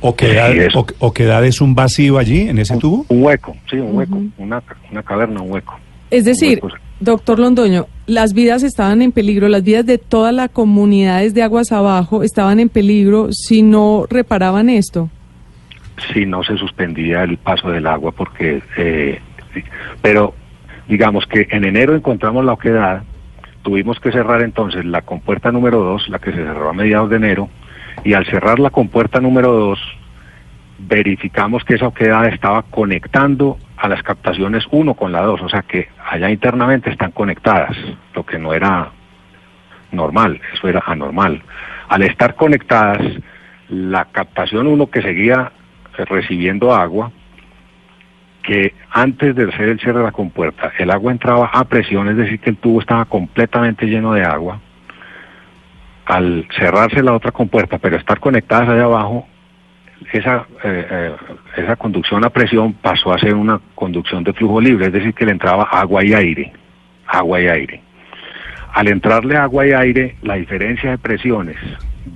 ¿Oquedad, 0.00 0.52
Sí, 0.52 0.58
eso. 0.58 0.80
o- 0.80 1.06
oquedad 1.06 1.44
es 1.44 1.60
un 1.60 1.74
vacío 1.74 2.18
allí, 2.18 2.42
en 2.48 2.58
ese 2.58 2.76
tubo? 2.76 3.04
Un 3.08 3.22
hueco, 3.24 3.56
sí, 3.70 3.76
un 3.76 3.96
hueco, 3.96 4.20
una, 4.38 4.62
una 4.90 5.02
caverna, 5.02 5.40
un 5.40 5.50
hueco. 5.52 5.78
Es 6.10 6.24
decir, 6.24 6.60
doctor 7.00 7.38
Londoño, 7.38 7.86
las 8.06 8.32
vidas 8.32 8.62
estaban 8.62 9.02
en 9.02 9.12
peligro, 9.12 9.48
las 9.48 9.62
vidas 9.64 9.84
de 9.86 9.98
todas 9.98 10.32
las 10.32 10.50
comunidades 10.50 11.34
de 11.34 11.42
aguas 11.42 11.72
abajo 11.72 12.22
estaban 12.22 12.60
en 12.60 12.68
peligro 12.68 13.32
si 13.32 13.62
no 13.62 14.06
reparaban 14.08 14.68
esto. 14.70 15.10
si 16.14 16.24
no 16.26 16.44
se 16.44 16.56
suspendía 16.56 17.24
el 17.24 17.36
paso 17.38 17.70
del 17.70 17.86
agua 17.88 18.12
porque 18.12 18.62
eh, 18.76 19.20
sí. 19.54 19.62
pero 20.02 20.34
digamos 20.88 21.26
que 21.26 21.46
en 21.50 21.64
enero 21.64 21.94
encontramos 21.94 22.44
la 22.44 22.52
oquedad 22.52 23.02
tuvimos 23.62 24.00
que 24.00 24.12
cerrar 24.12 24.42
entonces 24.42 24.84
la 24.84 25.02
compuerta 25.02 25.52
número 25.52 25.80
2 25.80 26.08
la 26.08 26.18
que 26.18 26.30
se 26.30 26.36
cerró 26.36 26.70
a 26.70 26.72
mediados 26.72 27.10
de 27.10 27.16
enero 27.16 27.48
y 28.04 28.14
al 28.14 28.26
cerrar 28.26 28.58
la 28.58 28.70
compuerta 28.70 29.20
número 29.20 29.52
2 29.52 29.78
verificamos 30.78 31.64
que 31.64 31.74
esa 31.74 31.88
oquedad 31.88 32.26
estaba 32.26 32.62
conectando 32.62 33.58
a 33.76 33.88
las 33.88 34.02
captaciones 34.02 34.64
1 34.70 34.94
con 34.94 35.12
la 35.12 35.22
2 35.22 35.42
o 35.42 35.48
sea 35.48 35.62
que 35.62 35.88
allá 36.10 36.30
internamente 36.30 36.90
están 36.90 37.10
conectadas 37.12 37.76
lo 38.14 38.24
que 38.24 38.38
no 38.38 38.54
era 38.54 38.90
normal 39.92 40.40
eso 40.54 40.68
era 40.68 40.82
anormal 40.86 41.42
al 41.88 42.02
estar 42.02 42.34
conectadas 42.34 43.02
la 43.68 44.06
captación 44.06 44.66
1 44.66 44.86
que 44.90 45.02
seguía 45.02 45.52
recibiendo 46.04 46.74
agua, 46.74 47.10
que 48.42 48.74
antes 48.90 49.34
de 49.34 49.44
hacer 49.44 49.68
el 49.68 49.80
cierre 49.80 49.98
de 49.98 50.04
la 50.04 50.12
compuerta, 50.12 50.72
el 50.78 50.90
agua 50.90 51.12
entraba 51.12 51.50
a 51.52 51.64
presión, 51.64 52.08
es 52.08 52.16
decir, 52.16 52.40
que 52.40 52.50
el 52.50 52.56
tubo 52.56 52.80
estaba 52.80 53.04
completamente 53.04 53.86
lleno 53.86 54.14
de 54.14 54.22
agua. 54.22 54.60
Al 56.06 56.46
cerrarse 56.58 57.02
la 57.02 57.12
otra 57.12 57.30
compuerta, 57.30 57.78
pero 57.78 57.96
estar 57.96 58.18
conectadas 58.18 58.70
allá 58.70 58.84
abajo, 58.84 59.28
esa, 60.12 60.46
eh, 60.64 60.86
eh, 60.90 61.16
esa 61.56 61.76
conducción 61.76 62.24
a 62.24 62.30
presión 62.30 62.72
pasó 62.74 63.12
a 63.12 63.18
ser 63.18 63.34
una 63.34 63.60
conducción 63.74 64.24
de 64.24 64.32
flujo 64.32 64.60
libre, 64.60 64.86
es 64.86 64.92
decir, 64.92 65.12
que 65.12 65.26
le 65.26 65.32
entraba 65.32 65.64
agua 65.64 66.04
y 66.04 66.14
aire, 66.14 66.52
agua 67.06 67.40
y 67.40 67.48
aire. 67.48 67.82
Al 68.72 68.88
entrarle 68.88 69.36
agua 69.36 69.66
y 69.66 69.72
aire, 69.72 70.16
la 70.22 70.36
diferencia 70.36 70.90
de 70.90 70.98
presiones 70.98 71.56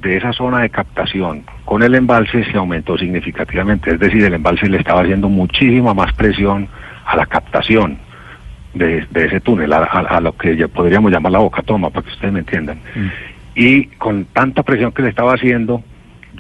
de 0.00 0.16
esa 0.16 0.32
zona 0.32 0.60
de 0.60 0.70
captación 0.70 1.42
con 1.64 1.82
el 1.82 1.94
embalse 1.94 2.44
se 2.44 2.56
aumentó 2.56 2.96
significativamente, 2.98 3.92
es 3.92 3.98
decir, 4.00 4.24
el 4.24 4.34
embalse 4.34 4.68
le 4.68 4.78
estaba 4.78 5.02
haciendo 5.02 5.28
muchísima 5.28 5.94
más 5.94 6.12
presión 6.14 6.68
a 7.06 7.16
la 7.16 7.26
captación 7.26 7.98
de, 8.74 9.06
de 9.10 9.26
ese 9.26 9.40
túnel, 9.40 9.72
a, 9.72 9.78
a- 9.78 10.16
a 10.16 10.20
lo 10.20 10.36
que 10.36 10.56
ya 10.56 10.68
podríamos 10.68 11.10
llamar 11.12 11.32
la 11.32 11.38
boca 11.40 11.62
toma, 11.62 11.90
para 11.90 12.06
que 12.06 12.12
ustedes 12.12 12.32
me 12.32 12.40
entiendan. 12.40 12.78
Y 13.54 13.84
con 13.98 14.24
tanta 14.26 14.62
presión 14.62 14.92
que 14.92 15.02
le 15.02 15.08
estaba 15.10 15.34
haciendo, 15.34 15.82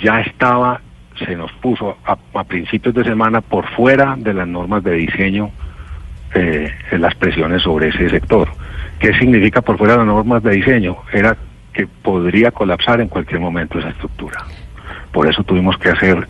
ya 0.02 0.20
estaba, 0.22 0.80
se 1.26 1.36
nos 1.36 1.52
puso 1.52 1.98
a, 2.06 2.16
a 2.38 2.44
principios 2.44 2.94
de 2.94 3.04
semana 3.04 3.40
por 3.42 3.66
fuera 3.70 4.16
de 4.18 4.32
las 4.32 4.48
normas 4.48 4.82
de 4.82 4.92
diseño 4.94 5.50
eh, 6.34 6.70
las 6.92 7.14
presiones 7.16 7.62
sobre 7.62 7.88
ese 7.88 8.08
sector. 8.08 8.48
¿Qué 8.98 9.12
significa 9.18 9.60
por 9.60 9.76
fuera 9.76 9.92
de 9.94 9.98
las 9.98 10.06
normas 10.06 10.42
de 10.42 10.52
diseño? 10.52 10.96
Era 11.12 11.36
que 11.72 11.86
podría 11.86 12.50
colapsar 12.50 13.00
en 13.00 13.08
cualquier 13.08 13.40
momento 13.40 13.78
esa 13.78 13.88
estructura. 13.90 14.44
Por 15.12 15.28
eso 15.28 15.42
tuvimos 15.42 15.76
que 15.78 15.88
hacer 15.90 16.26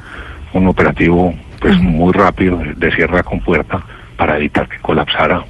un 0.52 0.66
operativo 0.68 1.34
pues 1.60 1.76
muy 1.80 2.12
rápido 2.12 2.60
de, 2.76 2.92
cierre 2.92 3.18
a 3.18 3.22
compuerta 3.22 3.80
para 4.16 4.36
evitar 4.36 4.68
que 4.68 4.78
colapsara 4.78 5.44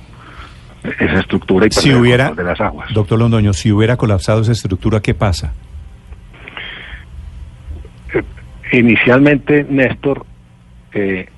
esa 0.99 1.21
estructura 1.21 1.67
y 1.67 1.71
Si 1.71 1.89
perder 1.89 2.01
hubiera, 2.01 2.33
de 2.33 2.45
las 2.45 2.61
aguas. 2.61 2.93
doctor 2.93 3.19
Londoño, 3.19 3.53
si 3.53 3.71
hubiera 3.73 3.97
colapsado 3.97 4.43
esa 4.43 4.53
estructura, 4.53 5.01
¿qué 5.01 5.15
pasa? 5.15 5.53
Inicialmente, 8.73 9.67
Néstor, 9.69 10.25
eh, 10.95 11.29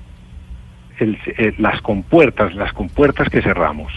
el- 0.99 1.17
eh, 1.37 1.53
las 1.57 1.81
compuertas, 1.81 2.55
las 2.55 2.71
compuertas 2.73 3.29
que 3.29 3.41
cerramos, 3.41 3.91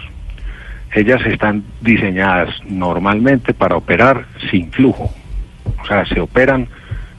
ellas 0.93 1.21
están 1.27 1.65
diseñadas 1.81 2.49
normalmente 2.67 3.55
para 3.55 3.77
operar 3.77 4.27
sin 4.51 4.71
flujo, 4.73 5.11
o 5.83 5.87
sea, 5.87 6.05
se 6.07 6.21
operan 6.21 6.69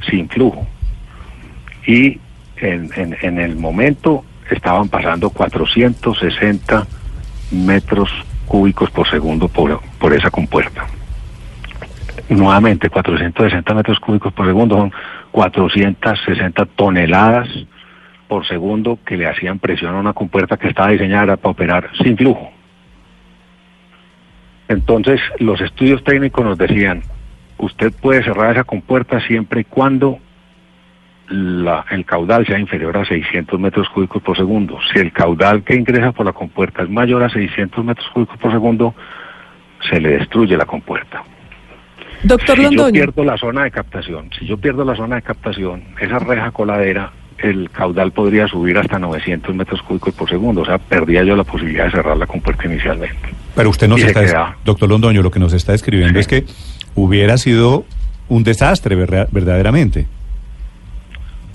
sin 0.10 0.28
flujo. 0.30 0.68
Y 1.86 2.20
en, 2.58 2.90
en- 2.96 3.18
en 3.22 3.40
el 3.40 3.56
momento 3.56 4.24
estaban 4.50 4.90
pasando 4.90 5.30
460 5.30 6.88
metros 7.52 8.10
cúbicos 8.48 8.90
por 8.92 9.08
segundo 9.10 9.48
por, 9.48 9.80
por 10.00 10.14
esa 10.14 10.30
compuerta. 10.32 10.86
Nuevamente, 12.30 12.90
460 12.90 13.74
metros 13.74 14.00
cúbicos 14.00 14.34
por 14.34 14.46
segundo 14.46 14.76
son 14.78 14.92
460 15.32 16.66
toneladas 16.76 17.48
por 18.28 18.46
segundo 18.48 19.00
que 19.06 19.18
le 19.18 19.28
hacían 19.28 19.58
presión 19.58 19.96
a 19.96 20.00
una 20.00 20.14
compuerta 20.14 20.58
que 20.58 20.68
estaba 20.68 20.90
diseñada 20.90 21.38
para 21.38 21.52
operar 21.52 21.90
sin 22.04 22.16
flujo. 22.18 22.52
Entonces, 24.70 25.20
los 25.40 25.60
estudios 25.60 26.04
técnicos 26.04 26.46
nos 26.46 26.58
decían, 26.58 27.02
usted 27.58 27.92
puede 28.02 28.24
cerrar 28.24 28.52
esa 28.52 28.64
compuerta 28.64 29.20
siempre 29.20 29.62
y 29.62 29.64
cuando 29.66 30.20
la- 31.28 31.86
el 31.92 32.06
caudal 32.06 32.46
sea 32.46 32.58
inferior 32.60 32.96
a 32.98 33.04
600 33.06 33.60
metros 33.60 33.90
cúbicos 33.90 34.22
por 34.22 34.38
segundo. 34.38 34.78
Si 34.94 35.00
el 35.00 35.12
caudal 35.12 35.64
que 35.64 35.76
ingresa 35.76 36.12
por 36.12 36.26
la 36.26 36.34
compuerta 36.34 36.84
es 36.84 36.90
mayor 36.90 37.24
a 37.24 37.30
600 37.30 37.84
metros 37.84 38.08
cúbicos 38.14 38.38
por 38.38 38.52
segundo, 38.52 38.96
se 39.90 40.00
le 40.00 40.10
destruye 40.18 40.56
la 40.56 40.66
compuerta. 40.66 41.24
Doctor 42.24 42.58
si 42.58 42.64
yo 42.64 42.70
pierdo 42.92 43.24
la 43.24 43.38
zona 43.38 43.64
de 43.64 43.72
captación, 43.72 44.30
si 44.38 44.46
yo 44.46 44.58
pierdo 44.58 44.84
la 44.86 44.96
zona 44.96 45.16
de 45.18 45.22
captación, 45.22 45.84
esa 46.00 46.20
reja 46.20 46.52
coladera, 46.52 47.12
el 47.44 47.70
caudal 47.72 48.12
podría 48.12 48.48
subir 48.48 48.78
hasta 48.78 49.00
900 49.00 49.54
metros 49.56 49.82
cúbicos 49.82 50.14
por 50.14 50.30
segundo. 50.30 50.62
O 50.62 50.66
sea, 50.66 50.78
perdía 50.78 51.24
yo 51.24 51.36
la 51.36 51.44
posibilidad 51.44 51.86
de 51.86 51.92
cerrar 51.92 52.18
la 52.18 52.28
compuerta 52.28 52.66
inicialmente. 52.68 53.30
Pero 53.56 53.70
usted 53.70 53.88
nos 53.88 54.00
Y 54.00 54.04
se 54.04 54.08
está, 54.10 54.26
queda. 54.26 54.58
doctor 54.66 54.90
Londoño, 54.90 55.22
lo 55.22 55.32
que 55.32 55.40
nos 55.40 55.54
está 55.54 55.72
describiendo 55.72 56.14
Sí. 56.14 56.20
es 56.20 56.28
que 56.28 56.46
hubiera 56.96 57.38
sido 57.38 57.86
un 58.28 58.44
desastre, 58.44 58.96
verdaderamente. 58.96 60.06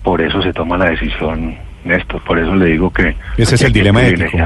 Por 0.02 0.20
eso 0.20 0.42
se 0.42 0.52
toma 0.52 0.76
la 0.76 0.90
decisión, 0.90 1.54
Néstor. 1.84 2.22
Por 2.24 2.38
eso 2.38 2.54
le 2.54 2.66
digo 2.66 2.90
que... 2.92 3.14
Ese 3.38 3.54
es 3.54 3.62
el 3.62 3.72
dilema 3.72 4.02
ético. 4.06 4.38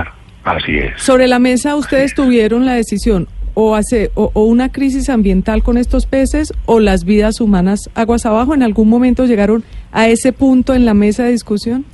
Así 0.44 0.78
es. 0.78 1.00
Sobre 1.02 1.26
la 1.26 1.38
mesa 1.38 1.74
ustedes 1.76 2.14
tuvieron 2.14 2.64
la 2.64 2.74
decisión 2.74 3.28
o, 3.60 3.74
hace, 3.74 4.12
o, 4.14 4.30
una 4.44 4.68
crisis 4.68 5.10
ambiental 5.10 5.64
con 5.64 5.78
estos 5.78 6.06
peces 6.06 6.54
o 6.64 6.78
las 6.78 7.04
vidas 7.04 7.40
humanas 7.40 7.90
aguas 7.96 8.24
abajo. 8.24 8.54
¿En 8.54 8.62
algún 8.62 8.88
momento 8.88 9.26
llegaron 9.26 9.64
a 9.90 10.06
ese 10.06 10.32
punto 10.32 10.74
en 10.74 10.84
la 10.84 10.94
mesa 10.94 11.24
de 11.24 11.32
discusión? 11.32 11.84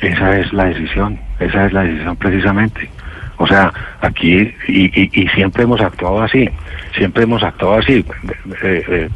Esa 0.00 0.38
es 0.38 0.50
la 0.54 0.64
decisión, 0.64 1.20
esa 1.38 1.66
es 1.66 1.74
la 1.74 1.82
decisión 1.82 2.16
precisamente. 2.16 2.88
O 3.36 3.46
sea, 3.46 3.70
aquí, 4.00 4.50
y, 4.66 5.20
y- 5.22 5.28
siempre 5.34 5.64
hemos 5.64 5.82
actuado 5.82 6.22
así, 6.22 6.48
siempre 6.96 7.24
hemos 7.24 7.42
actuado 7.42 7.74
así. 7.74 8.02
Eh, 8.62 9.10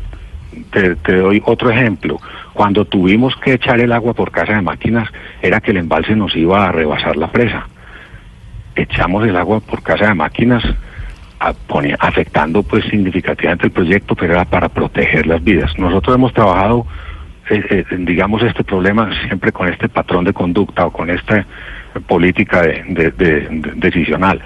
eh, 0.75 0.96
te, 1.02 1.16
doy 1.16 1.42
otro 1.46 1.70
ejemplo. 1.70 2.20
Cuando 2.52 2.84
tuvimos 2.84 3.34
que 3.37 3.54
echar 3.54 3.80
el 3.80 3.92
agua 3.92 4.12
por 4.12 4.30
casa 4.30 4.52
de 4.52 4.61
máquinas, 4.61 5.08
era 5.40 5.58
que 5.58 5.70
el 5.70 5.78
embalse 5.78 6.14
nos 6.14 6.37
iba 6.37 6.68
a 6.68 6.70
rebasar 6.70 7.16
la 7.16 7.32
presa. 7.32 7.66
Echamos 8.76 9.26
el 9.26 9.37
agua 9.37 9.61
por 9.61 9.82
casa 9.82 10.08
de 10.08 10.14
máquinas, 10.14 10.62
afectando 11.98 12.62
pues 12.62 12.84
significativamente 12.86 13.66
el 13.66 13.72
proyecto, 13.72 14.14
pero 14.14 14.32
era 14.34 14.44
para 14.44 14.68
proteger 14.68 15.26
las 15.26 15.42
vidas. 15.42 15.76
Nosotros 15.78 16.16
hemos 16.16 16.32
trabajado 16.32 16.86
eh, 17.50 17.62
eh, 17.70 17.84
digamos, 17.98 18.42
este 18.42 18.64
problema 18.64 19.10
siempre 19.26 19.52
con 19.52 19.68
este 19.68 19.88
patrón 19.88 20.24
de 20.24 20.32
conducta 20.32 20.86
o 20.86 20.90
con 20.92 21.10
esta 21.10 21.44
política 22.06 22.62
de, 22.62 22.82
de- 22.88 23.10
de- 23.10 23.40
de- 23.50 23.72
decisional. 23.76 24.40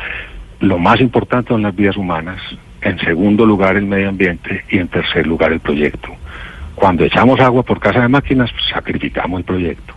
Lo 0.60 0.78
más 0.78 1.00
importante 1.00 1.48
son 1.50 1.62
las 1.62 1.76
vidas 1.76 1.96
humanas, 1.96 2.40
en 2.80 2.98
segundo 2.98 3.46
lugar 3.46 3.76
el 3.76 3.86
medio 3.86 4.08
ambiente 4.08 4.64
y 4.70 4.78
en 4.78 4.88
tercer 4.88 5.26
lugar 5.28 5.52
el 5.52 5.60
proyecto. 5.60 6.08
Cuando 6.74 7.04
echamos 7.04 7.38
agua 7.40 7.62
por 7.62 7.78
casa 7.78 8.00
de 8.02 8.08
máquinas, 8.08 8.50
pues, 8.52 8.64
sacrificamos 8.72 9.38
el 9.40 9.44
proyecto. 9.44 9.94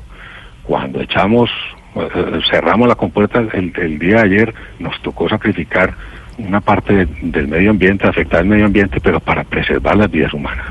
Cuando 0.63 1.01
echamos 1.01 1.49
eh, 1.95 2.39
cerramos 2.51 2.87
la 2.87 2.95
compuerta 2.95 3.39
el 3.51 3.97
día 3.99 4.17
de 4.17 4.21
ayer, 4.21 4.53
nos 4.79 5.01
tocó 5.01 5.27
sacrificar 5.27 5.93
una 6.37 6.61
parte 6.61 6.93
de- 6.93 7.07
del 7.21 7.47
medio 7.47 7.71
ambiente, 7.71 8.07
afectar 8.07 8.41
el 8.41 8.47
medio 8.47 8.65
ambiente, 8.65 8.99
pero 9.01 9.19
para 9.19 9.43
preservar 9.43 9.95
las 9.97 10.09
vidas 10.11 10.33
humanas. 10.33 10.65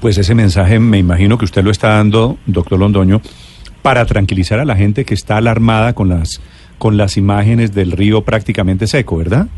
Pues 0.00 0.16
ese 0.18 0.34
mensaje 0.34 0.78
me 0.78 0.98
imagino 0.98 1.36
que 1.38 1.44
usted 1.44 1.64
lo 1.64 1.70
está 1.70 1.88
dando, 1.94 2.38
doctor 2.46 2.78
Londoño, 2.78 3.20
para 3.82 4.04
tranquilizar 4.06 4.60
a 4.60 4.64
la 4.64 4.76
gente 4.76 5.04
que 5.04 5.14
está 5.14 5.36
alarmada 5.38 5.92
con 5.94 6.08
las, 6.08 6.40
con 6.78 6.96
las 6.96 7.16
imágenes 7.16 7.74
del 7.74 7.90
río 7.92 8.22
prácticamente 8.22 8.86
seco, 8.86 9.16
¿verdad? 9.16 9.48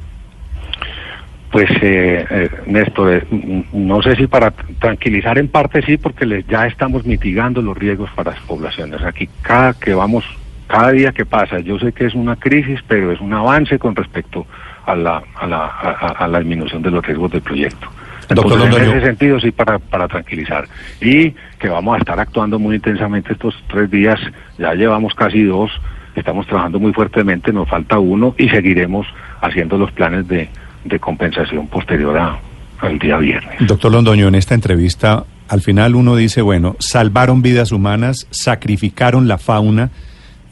Pues, 1.52 1.68
eh, 1.82 2.24
eh, 2.30 2.48
Néstor, 2.66 3.12
eh, 3.30 3.64
no 3.72 4.00
sé 4.02 4.14
si 4.14 4.28
para 4.28 4.52
tranquilizar 4.78 5.36
en 5.36 5.48
parte 5.48 5.82
sí, 5.82 5.96
porque 5.96 6.44
ya 6.48 6.66
estamos 6.66 7.04
mitigando 7.04 7.60
los 7.60 7.76
riesgos 7.76 8.08
para 8.14 8.30
las 8.30 8.40
poblaciones. 8.42 9.02
Aquí 9.02 9.28
cada 9.42 9.74
que 9.74 9.92
vamos, 9.92 10.24
cada 10.70 10.92
día 10.92 11.12
que 11.12 11.24
pasa, 11.26 11.58
yo 11.60 11.78
sé 11.78 11.92
que 11.92 12.06
es 12.06 12.14
una 12.14 12.36
crisis, 12.36 12.80
pero 12.86 13.10
es 13.12 13.20
un 13.20 13.32
avance 13.32 13.78
con 13.78 13.96
respecto 13.96 14.46
a 14.86 14.94
la, 14.94 15.22
a 15.40 15.46
la, 15.46 15.66
a, 15.66 16.28
la 16.28 16.38
disminución 16.38 16.80
de 16.82 16.90
los 16.90 17.04
riesgos 17.04 17.30
del 17.32 17.40
proyecto. 17.42 17.88
Doctor 18.28 18.52
Entonces, 18.52 18.64
en 18.66 18.70
Londoño. 18.72 18.96
ese 18.98 19.06
sentido 19.06 19.40
sí 19.40 19.50
para, 19.50 19.78
para 19.80 20.06
tranquilizar. 20.06 20.64
Y 21.00 21.30
que 21.58 21.68
vamos 21.68 21.96
a 21.96 21.98
estar 21.98 22.20
actuando 22.20 22.58
muy 22.60 22.76
intensamente 22.76 23.32
estos 23.32 23.54
tres 23.68 23.90
días, 23.90 24.20
ya 24.58 24.72
llevamos 24.74 25.14
casi 25.14 25.42
dos, 25.42 25.70
estamos 26.14 26.46
trabajando 26.46 26.78
muy 26.78 26.92
fuertemente, 26.92 27.52
nos 27.52 27.68
falta 27.68 27.98
uno 27.98 28.34
y 28.38 28.48
seguiremos 28.48 29.06
haciendo 29.40 29.76
los 29.76 29.90
planes 29.90 30.28
de, 30.28 30.48
de 30.84 30.98
compensación 31.00 31.66
posterior 31.66 32.16
a- 32.16 32.38
al 32.80 32.98
día 32.98 33.16
viernes. 33.18 33.56
Doctor 33.66 33.90
Londoño, 33.92 34.28
en 34.28 34.36
esta 34.36 34.54
entrevista, 34.54 35.24
al 35.48 35.60
final 35.60 35.96
uno 35.96 36.14
dice, 36.16 36.40
bueno, 36.42 36.76
salvaron 36.78 37.42
vidas 37.42 37.72
humanas, 37.72 38.26
sacrificaron 38.30 39.26
la 39.28 39.36
fauna, 39.38 39.90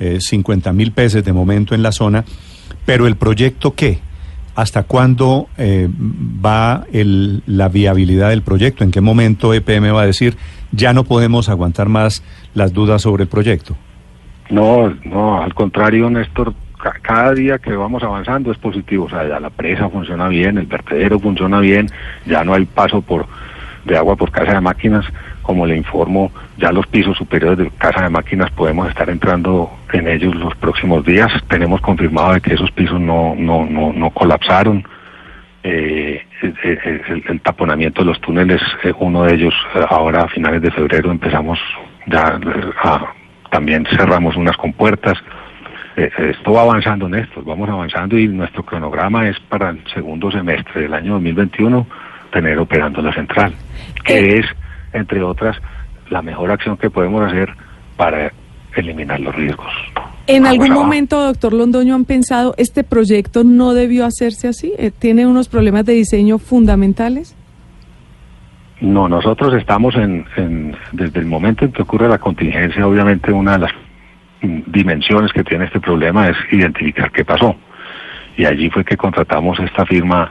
eh, 0.01 0.19
50 0.21 0.73
mil 0.73 0.93
peces 0.93 1.25
de 1.25 1.33
momento 1.33 1.75
en 1.75 1.83
la 1.83 1.93
zona, 1.93 2.25
pero 2.87 3.07
el 3.07 3.17
proyecto 3.17 3.75
qué? 3.75 3.99
¿Hasta 4.55 4.83
cuándo 4.83 5.49
eh, 5.57 5.89
va 6.45 6.85
el- 6.93 7.43
la 7.47 7.69
viabilidad 7.69 8.31
del 8.31 8.43
proyecto? 8.43 8.83
¿En 8.85 8.91
qué 8.91 9.01
momento 9.01 9.55
EPM 9.55 9.93
va 9.93 10.03
a 10.03 10.07
decir, 10.07 10.37
ya 10.73 10.93
no 10.93 11.05
podemos 11.05 11.49
aguantar 11.49 11.89
más 11.89 12.23
las 12.55 12.73
dudas 12.73 13.03
sobre 13.03 13.23
el 13.25 13.29
proyecto? 13.29 13.77
No, 14.51 14.93
no, 15.05 15.43
al 15.43 15.55
contrario, 15.55 16.09
Néstor, 16.11 16.55
ca- 16.83 16.97
cada 17.03 17.35
día 17.35 17.59
que 17.59 17.73
vamos 17.77 18.03
avanzando 18.03 18.51
es 18.51 18.59
positivo. 18.59 19.05
O 19.05 19.11
sea, 19.11 19.29
ya 19.29 19.39
la 19.39 19.51
presa 19.51 19.89
funciona 19.91 20.27
bien, 20.29 20.59
el 20.59 20.67
vertedero 20.67 21.21
funciona 21.21 21.61
bien, 21.61 21.87
ya 22.27 22.43
no 22.45 22.55
hay 22.55 22.65
paso 22.65 23.01
por 23.03 23.27
de 23.85 23.97
agua 23.97 24.17
por 24.17 24.31
casa 24.33 24.55
de 24.55 24.61
máquinas. 24.61 25.05
Como 25.43 25.67
le 25.67 25.77
informo, 25.77 26.31
ya 26.59 26.73
los 26.73 26.87
pisos 26.89 27.17
superiores 27.17 27.59
de 27.59 27.71
casa 27.79 28.03
de 28.03 28.11
máquinas 28.11 28.51
podemos 28.51 28.89
estar 28.89 29.09
entrando 29.09 29.71
en 29.93 30.09
ellos 30.09 30.35
los 30.35 30.55
próximos 30.57 31.05
días. 31.05 31.31
Tenemos 31.49 31.81
confirmado 31.81 32.35
de 32.35 32.41
que 32.41 32.55
esos 32.55 32.71
pisos 32.73 33.01
no, 33.01 33.35
no, 33.37 33.65
no, 33.65 33.93
no 33.93 34.11
colapsaron. 34.11 34.85
Eh, 35.63 36.23
el, 36.43 37.23
el- 37.29 37.41
taponamiento 37.41 38.03
de 38.03 38.07
los 38.07 38.21
túneles, 38.21 38.61
eh, 38.85 38.93
uno 39.01 39.25
de 39.25 39.35
ellos 39.35 39.55
eh, 39.75 39.85
ahora 39.89 40.23
a 40.23 40.29
finales 40.29 40.63
de 40.63 40.71
febrero 40.71 41.11
empezamos 41.11 41.59
ya 42.07 42.39
eh, 42.41 42.71
a, 42.83 43.13
también 43.51 43.85
cerramos 43.97 44.37
unas 44.37 44.57
compuertas. 44.57 45.19
Eh, 45.97 46.11
eh, 46.17 46.31
esto 46.37 46.53
va 46.53 46.63
avanzando, 46.63 47.09
Néstor, 47.09 47.45
vamos 47.45 47.69
avanzando 47.69 48.17
y 48.19 48.29
nuestro 48.29 48.63
cronograma 48.65 49.29
es 49.29 49.39
para 49.41 49.71
el 49.71 49.83
segundo 49.93 50.31
semestre 50.31 50.83
del 50.83 50.95
año 50.95 51.15
2021 51.15 51.87
tener 52.33 52.59
operando 52.59 53.03
la 53.03 53.13
central, 53.13 53.53
que 54.05 54.39
es, 54.39 54.47
entre 54.93 55.23
otras, 55.23 55.57
la 56.11 56.23
mejor 56.23 56.51
acción 56.51 56.77
que 56.77 56.91
podemos 56.91 57.23
hacer 57.23 57.55
para 57.97 58.33
eliminar 58.77 59.21
los 59.21 59.35
riesgos. 59.35 59.67
¿En 60.27 60.43
Vamos 60.43 60.53
algún 60.53 60.67
abajo. 60.73 60.85
momento, 60.85 61.25
doctor 61.25 61.53
Londoño, 61.55 61.95
han 61.95 62.05
pensado, 62.05 62.55
este 62.59 62.85
proyecto 62.85 63.45
no 63.45 63.73
debió 63.73 64.05
hacerse 64.05 64.49
así? 64.49 64.73
Eh, 64.79 64.91
¿Tiene 64.97 65.27
unos 65.27 65.49
problemas 65.49 65.85
de 65.87 65.95
diseño 65.95 66.39
fundamentales? 66.39 67.35
No, 68.81 69.09
nosotros 69.09 69.55
estamos 69.55 69.95
en, 69.97 70.25
en- 70.37 70.77
desde 70.93 71.19
el 71.21 71.27
momento 71.27 71.65
en 71.65 71.73
que 71.73 71.83
ocurre 71.83 72.09
la 72.09 72.19
contingencia, 72.19 72.87
obviamente 72.87 73.33
una 73.33 73.53
de 73.53 73.59
las 73.59 73.73
dimensiones 74.41 75.33
que 75.33 75.43
tiene 75.43 75.65
este 75.65 75.81
problema 75.81 76.29
es 76.29 76.37
identificar 76.53 77.11
qué 77.11 77.25
pasó. 77.25 77.57
Y 78.37 78.45
allí 78.45 78.71
fue 78.71 78.85
que 78.85 78.97
contratamos 78.97 79.59
esta 79.59 79.85
firma 79.85 80.31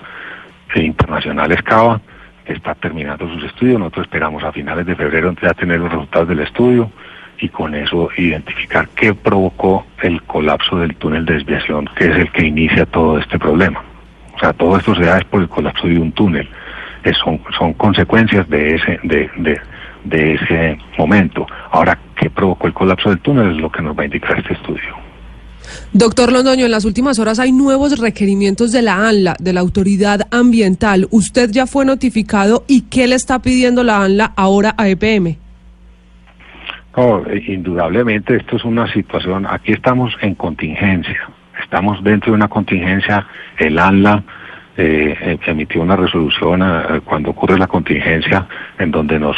eh, 0.75 0.81
internacional 0.83 1.51
Escava, 1.51 1.99
está 2.47 2.75
terminando 2.75 3.27
sus 3.27 3.43
estudios. 3.43 3.79
Nosotros 3.79 4.05
esperamos 4.05 4.43
a 4.43 4.51
finales 4.51 4.85
de 4.85 4.95
febrero 4.95 5.33
ya 5.41 5.53
tener 5.53 5.79
los 5.79 5.91
resultados 5.91 6.27
del 6.27 6.39
estudio 6.39 6.91
y 7.39 7.49
con 7.49 7.75
eso 7.75 8.09
identificar 8.17 8.87
qué 8.89 9.13
provocó 9.13 9.85
el 10.01 10.21
colapso 10.23 10.77
del 10.79 10.95
túnel 10.95 11.25
de 11.25 11.35
desviación, 11.35 11.89
que 11.95 12.05
es 12.05 12.17
el 12.17 12.31
que 12.31 12.45
inicia 12.45 12.85
todo 12.85 13.19
este 13.19 13.37
problema. 13.37 13.83
O 14.35 14.39
sea, 14.39 14.53
todo 14.53 14.77
esto 14.77 14.95
se 14.95 15.03
da 15.03 15.19
por 15.29 15.41
el 15.41 15.49
colapso 15.49 15.87
de 15.87 15.99
un 15.99 16.11
túnel. 16.11 16.49
Son, 17.23 17.39
son 17.57 17.73
consecuencias 17.73 18.49
de 18.49 18.75
ese, 18.75 18.99
de, 19.03 19.29
de 20.03 20.33
ese 20.33 20.77
momento. 20.97 21.47
Ahora, 21.71 21.97
¿qué 22.15 22.29
provocó 22.29 22.67
el 22.67 22.73
colapso 22.73 23.09
del 23.09 23.19
túnel? 23.19 23.51
Es 23.51 23.57
lo 23.57 23.71
que 23.71 23.81
nos 23.81 23.97
va 23.97 24.01
a 24.01 24.05
indicar 24.05 24.37
este 24.37 24.53
estudio. 24.53 25.06
Doctor 25.93 26.31
Londoño, 26.31 26.65
en 26.65 26.71
las 26.71 26.85
últimas 26.85 27.19
horas 27.19 27.39
hay 27.39 27.51
nuevos 27.51 27.99
requerimientos 27.99 28.71
de 28.71 28.81
la 28.81 29.07
ANLA, 29.07 29.35
de 29.39 29.53
la 29.53 29.61
Autoridad 29.61 30.27
Ambiental. 30.31 31.07
¿Usted 31.11 31.49
ya 31.51 31.67
fue 31.67 31.85
notificado 31.85 32.63
y 32.67 32.81
qué 32.81 33.07
le 33.07 33.15
está 33.15 33.39
pidiendo 33.39 33.83
la 33.83 34.03
ANLA 34.03 34.33
ahora 34.35 34.75
a 34.77 34.87
EPM? 34.87 35.37
No, 36.95 37.23
eh, 37.27 37.43
indudablemente 37.47 38.35
esto 38.35 38.55
es 38.55 38.65
una 38.65 38.91
situación, 38.91 39.45
aquí 39.45 39.71
estamos 39.71 40.13
en 40.21 40.33
contingencia, 40.33 41.29
estamos 41.61 42.03
dentro 42.03 42.31
de 42.31 42.37
una 42.37 42.47
contingencia, 42.47 43.27
el 43.59 43.77
ANLA 43.77 44.23
eh, 44.79 45.17
eh, 45.19 45.39
emitió 45.47 45.81
una 45.81 45.95
resolución 45.95 46.61
eh, 46.61 47.01
cuando 47.03 47.31
ocurre 47.31 47.57
la 47.57 47.65
contingencia 47.65 48.47
en 48.77 48.91
donde 48.91 49.17
nos, 49.17 49.35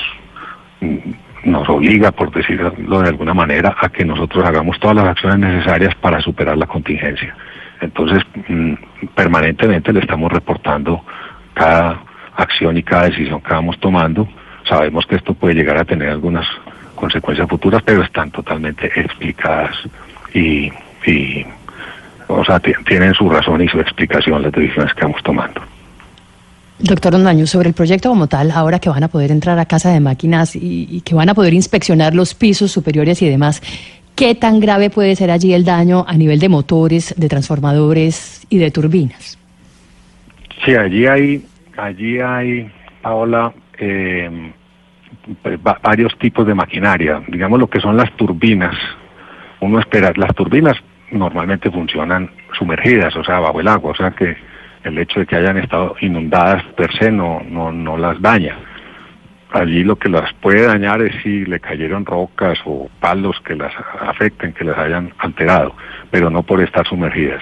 mm, 0.82 0.98
nos 1.44 1.68
obliga, 1.70 2.12
por 2.12 2.32
decirlo 2.32 2.72
de 3.02 3.10
alguna 3.10 3.34
manera, 3.34 3.76
a 3.80 3.90
que 3.90 4.04
nosotros 4.06 4.46
hagamos 4.46 4.80
todas 4.80 4.96
las 4.98 5.06
acciones 5.08 5.40
necesarias 5.40 5.96
para 5.96 6.20
superar 6.22 6.58
la 6.58 6.66
contingencia. 6.68 7.36
Entonces, 7.82 8.24
mm, 8.48 8.74
permanentemente 9.16 9.94
le 9.94 10.02
estamos 10.02 10.32
reportando 10.32 11.02
cada 11.54 12.02
acción 12.36 12.78
y 12.78 12.84
cada 12.84 13.04
decisión 13.10 13.42
que 13.42 13.54
vamos 13.54 13.80
tomando. 13.80 14.28
Sabemos 14.68 15.06
que 15.06 15.16
esto 15.16 15.34
puede 15.34 15.56
llegar 15.56 15.78
a 15.78 15.86
tener 15.86 16.10
algunas 16.10 16.46
consecuencias 16.96 17.48
futuras, 17.48 17.82
pero 17.84 18.04
están 18.04 18.30
totalmente 18.32 18.88
explicadas 19.00 19.76
y, 20.34 20.72
o 22.28 22.44
sea, 22.46 22.60
ti- 22.60 22.74
tienen 22.86 23.14
su 23.14 23.30
razón 23.30 23.62
y 23.62 23.68
su 23.70 23.80
explicación 23.80 24.42
las 24.42 24.52
decisiones 24.52 24.94
que 24.94 25.02
vamos 25.04 25.24
tomando. 25.24 25.62
Doctor 26.80 27.14
Londaño, 27.14 27.46
sobre 27.46 27.68
el 27.70 27.76
proyecto 27.76 28.10
como 28.10 28.28
tal, 28.28 28.52
ahora 28.52 28.80
que 28.80 28.90
van 28.90 29.04
a 29.04 29.10
poder 29.10 29.32
entrar 29.32 29.60
a 29.60 29.66
casa 29.66 29.92
de 29.92 30.00
máquinas 30.00 30.56
y, 30.56 30.88
y 30.90 31.02
que 31.02 31.14
van 31.14 31.28
a 31.30 31.34
poder 31.34 31.54
inspeccionar 31.54 32.16
los 32.16 32.34
pisos 32.34 32.72
superiores 32.72 33.22
y 33.22 33.28
demás, 33.30 33.62
¿qué 34.16 34.34
tan 34.36 34.60
grave 34.62 34.90
puede 34.90 35.16
ser 35.18 35.30
allí 35.30 35.54
el 35.54 35.66
daño 35.66 36.06
a 36.08 36.14
nivel 36.16 36.40
de 36.40 36.48
motores, 36.50 37.14
de 37.18 37.28
transformadores 37.28 38.46
y 38.50 38.60
de 38.60 38.72
turbinas? 38.72 39.38
Sí, 40.64 40.74
allí 40.74 41.06
hay, 41.06 41.46
allí 41.78 42.20
hay, 42.20 42.72
Paola, 43.02 43.52
eh, 43.78 44.52
va- 45.66 45.80
varios 45.84 46.18
tipos 46.18 46.48
de 46.48 46.54
maquinaria. 46.56 47.22
Digamos 47.28 47.60
lo 47.60 47.70
que 47.70 47.82
son 47.82 47.98
las 47.98 48.12
turbinas. 48.16 48.76
Uno 49.62 49.80
espera, 49.80 50.14
las 50.16 50.34
turbinas 50.34 50.78
normalmente 51.12 51.70
funcionan 51.72 52.30
sumergidas, 52.58 53.16
o 53.18 53.24
sea, 53.24 53.40
bajo 53.40 53.60
el 53.60 53.68
agua, 53.68 53.92
o 53.92 53.96
sea 53.96 54.12
que 54.12 54.36
el 54.84 54.98
hecho 54.98 55.20
de 55.20 55.26
que 55.26 55.36
hayan 55.36 55.58
estado 55.58 55.96
inundadas 56.02 56.64
per 56.76 56.92
se 56.94 57.12
no, 57.12 57.42
no, 57.48 57.72
no 57.72 57.98
las 57.98 58.22
daña. 58.22 58.58
Allí 59.52 59.84
lo 59.84 59.96
que 59.96 60.10
las 60.10 60.32
puede 60.34 60.68
dañar 60.68 61.02
es 61.02 61.16
si 61.24 61.46
le 61.46 61.60
cayeron 61.60 62.06
rocas 62.06 62.60
o 62.66 62.90
palos 63.00 63.40
que 63.42 63.56
las 63.56 63.74
afecten, 64.02 64.54
que 64.54 64.64
las 64.64 64.78
hayan 64.78 65.12
alterado, 65.18 65.76
pero 66.12 66.30
no 66.30 66.44
por 66.44 66.62
estar 66.62 66.88
sumergidas. 66.88 67.42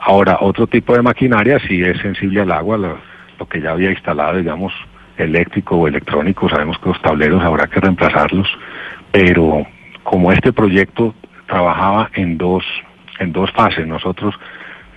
Ahora, 0.00 0.38
otro 0.40 0.66
tipo 0.66 0.94
de 0.94 1.02
maquinaria 1.02 1.58
sí 1.60 1.82
es 1.82 1.98
sensible 2.00 2.40
al 2.40 2.50
agua, 2.50 2.76
lo, 2.76 2.98
lo 3.38 3.46
que 3.46 3.60
ya 3.60 3.70
había 3.70 3.90
instalado, 3.90 4.36
digamos, 4.36 4.72
eléctrico 5.16 5.76
o 5.76 5.88
electrónico, 5.88 6.48
sabemos 6.48 6.78
que 6.78 6.88
los 6.88 7.00
tableros 7.00 7.42
habrá 7.42 7.68
que 7.68 7.80
reemplazarlos, 7.80 8.48
pero 9.12 9.64
como 10.02 10.32
este 10.32 10.52
proyecto 10.52 11.14
trabajaba 11.46 12.10
en 12.14 12.36
dos, 12.36 12.64
en 13.20 13.32
dos 13.32 13.50
fases, 13.52 13.86
nosotros, 13.86 14.34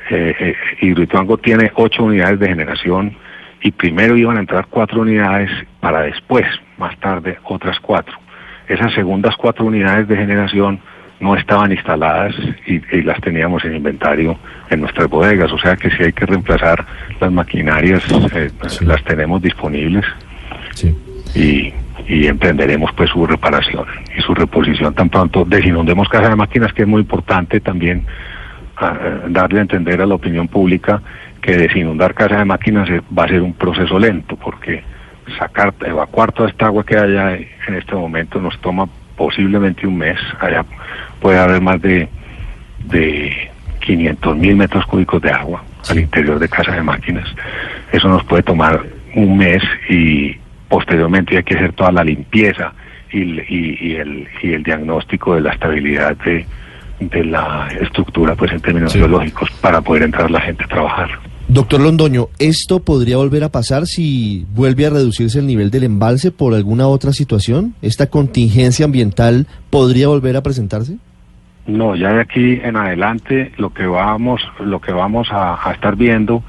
eh, 0.09 0.35
eh, 0.39 0.55
Hidroituango 0.81 1.37
tiene 1.37 1.71
ocho 1.75 2.03
unidades 2.03 2.39
de 2.39 2.47
generación 2.47 3.15
y 3.61 3.71
primero 3.71 4.15
iban 4.15 4.37
a 4.37 4.41
entrar 4.41 4.67
cuatro 4.69 5.01
unidades 5.01 5.49
para 5.79 6.01
después, 6.01 6.45
más 6.77 6.97
tarde, 6.99 7.37
otras 7.43 7.79
cuatro. 7.79 8.15
Esas 8.67 8.93
segundas 8.93 9.35
cuatro 9.37 9.65
unidades 9.65 10.07
de 10.07 10.17
generación 10.17 10.79
no 11.19 11.35
estaban 11.35 11.71
instaladas 11.71 12.35
y, 12.67 12.75
y 12.95 13.01
las 13.01 13.19
teníamos 13.21 13.65
en 13.65 13.75
inventario 13.75 14.37
en 14.69 14.81
nuestras 14.81 15.07
bodegas, 15.09 15.51
o 15.51 15.57
sea 15.57 15.75
que 15.75 15.89
si 15.89 16.03
hay 16.03 16.13
que 16.13 16.25
reemplazar 16.27 16.85
las 17.19 17.31
maquinarias, 17.31 18.03
eh, 18.35 18.51
las 18.81 19.03
tenemos 19.03 19.41
disponibles 19.41 20.05
Sí. 20.73 20.93
y, 21.33 21.73
y 22.07 22.27
emprenderemos 22.27 22.91
pues 22.93 23.09
su 23.09 23.25
reparación 23.25 23.85
y 24.15 24.21
su 24.21 24.35
reposición 24.35 24.93
tan 24.93 25.09
pronto 25.09 25.43
desinundemos 25.43 26.07
casa 26.07 26.29
de 26.29 26.35
máquinas 26.35 26.71
que 26.73 26.83
es 26.83 26.87
muy 26.87 27.01
importante 27.01 27.59
también 27.59 28.05
darle 29.29 29.59
a 29.59 29.61
entender 29.63 30.01
a 30.01 30.05
la 30.05 30.15
opinión 30.15 30.47
pública 30.47 31.01
que 31.41 31.57
desinundar 31.57 32.13
casa 32.13 32.37
de 32.39 32.45
máquinas 32.45 32.89
va 33.17 33.23
a 33.23 33.27
ser 33.27 33.41
un 33.41 33.53
proceso 33.53 33.97
lento 33.99 34.35
porque 34.35 34.83
sacar 35.37 35.73
evacuar 35.85 36.31
toda 36.31 36.49
esta 36.49 36.67
agua 36.67 36.85
que 36.85 36.97
haya 36.97 37.35
en 37.35 37.75
este 37.75 37.95
momento 37.95 38.39
nos 38.39 38.57
toma 38.61 38.87
posiblemente 39.15 39.85
un 39.87 39.97
mes 39.97 40.17
allá 40.39 40.63
puede 41.21 41.37
haber 41.39 41.61
más 41.61 41.81
de 41.81 42.07
de 42.85 43.49
500 43.81 44.37
mil 44.37 44.55
metros 44.55 44.85
cúbicos 44.85 45.21
de 45.21 45.31
agua 45.31 45.63
al 45.89 45.99
interior 45.99 46.37
de 46.39 46.47
casa 46.49 46.73
de 46.73 46.83
máquinas. 46.83 47.27
Eso 47.91 48.07
nos 48.09 48.23
puede 48.25 48.43
tomar 48.43 48.83
un 49.15 49.37
mes 49.37 49.63
y 49.89 50.35
posteriormente 50.69 51.37
hay 51.37 51.43
que 51.43 51.55
hacer 51.55 51.73
toda 51.73 51.91
la 51.91 52.03
limpieza 52.03 52.73
y, 53.11 53.21
el- 53.21 53.45
y- 53.49 53.77
y 53.81 53.95
el, 53.95 54.27
y 54.43 54.53
el 54.53 54.63
diagnóstico 54.63 55.35
de 55.35 55.41
la 55.41 55.51
estabilidad 55.53 56.15
de, 56.17 56.45
de 56.99 57.23
la 57.25 57.67
estructura 57.81 58.35
pues 58.35 58.51
en 58.51 58.59
términos 58.61 58.91
Sí. 58.91 58.97
biológicos 58.99 59.49
para 59.61 59.81
poder 59.81 60.03
entrar 60.03 60.29
la 60.31 60.41
gente 60.41 60.63
a 60.63 60.67
trabajar. 60.67 61.09
Doctor 61.47 61.79
Londoño, 61.79 62.27
¿esto 62.39 62.79
podría 62.81 63.15
volver 63.17 63.43
a 63.45 63.49
pasar 63.49 63.85
si 63.87 64.45
vuelve 64.53 64.85
a 64.85 64.89
reducirse 64.89 65.39
el 65.39 65.47
nivel 65.47 65.71
del 65.71 65.83
embalse 65.85 66.31
por 66.31 66.53
alguna 66.53 66.87
otra 66.87 67.13
situación? 67.13 67.73
¿Esta 67.81 68.07
contingencia 68.07 68.83
ambiental 68.85 69.47
podría 69.69 70.09
volver 70.09 70.35
a 70.35 70.41
presentarse? 70.43 70.97
No, 71.65 71.95
ya 71.95 72.13
de 72.13 72.21
aquí 72.21 72.59
en 72.63 72.75
adelante 72.75 73.51
lo 73.57 73.73
que 73.73 73.85
vamos, 73.85 74.41
lo 74.59 74.81
que 74.81 74.91
vamos 74.91 75.29
a, 75.31 75.69
a 75.69 75.73
estar 75.73 75.95
viendo 75.95 76.43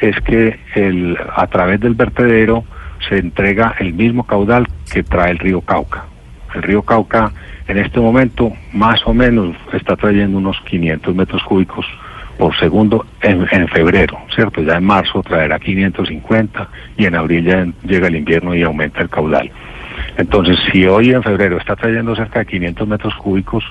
es 0.00 0.14
que 0.20 0.58
el, 0.74 1.16
a 1.34 1.46
través 1.48 1.80
del 1.80 1.94
vertedero 1.94 2.64
se 3.08 3.18
entrega 3.18 3.74
el 3.80 3.94
mismo 3.94 4.24
caudal 4.24 4.66
que 4.92 5.02
trae 5.02 5.30
el 5.32 5.38
río 5.38 5.60
Cauca. 5.60 6.04
El 6.54 6.62
río 6.62 6.82
Cauca 6.82 7.32
en 7.68 7.78
este 7.78 8.00
momento 8.00 8.52
más 8.72 9.00
o 9.06 9.12
menos 9.12 9.56
está 9.72 9.96
trayendo 9.96 10.38
unos 10.38 10.60
500 10.62 11.14
metros 11.14 11.42
cúbicos 11.44 11.86
por 12.38 12.56
segundo 12.58 13.06
en, 13.22 13.46
en 13.50 13.66
febrero, 13.68 14.18
¿cierto? 14.34 14.62
Ya 14.62 14.76
en 14.76 14.84
marzo 14.84 15.22
traerá 15.22 15.58
550 15.58 16.68
y 16.96 17.06
en 17.06 17.14
abril 17.14 17.44
ya 17.44 17.66
llega 17.84 18.08
el 18.08 18.16
invierno 18.16 18.54
y 18.54 18.62
aumenta 18.62 19.00
el 19.00 19.08
caudal. 19.08 19.50
Entonces, 20.18 20.58
si 20.70 20.86
hoy 20.86 21.10
en 21.10 21.22
febrero 21.22 21.56
está 21.56 21.76
trayendo 21.76 22.14
cerca 22.14 22.40
de 22.40 22.46
500 22.46 22.88
metros 22.88 23.14
cúbicos, 23.16 23.64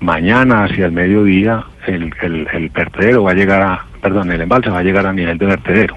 mañana 0.00 0.64
hacia 0.64 0.86
el 0.86 0.92
mediodía 0.92 1.64
el, 1.86 2.12
el, 2.22 2.46
el 2.52 2.68
vertedero 2.68 3.24
va 3.24 3.30
a 3.30 3.34
llegar 3.34 3.62
a, 3.62 3.84
perdón, 4.00 4.30
el 4.30 4.42
embalse 4.42 4.70
va 4.70 4.80
a 4.80 4.82
llegar 4.82 5.06
a 5.06 5.12
nivel 5.12 5.38
de 5.38 5.46
vertedero. 5.46 5.96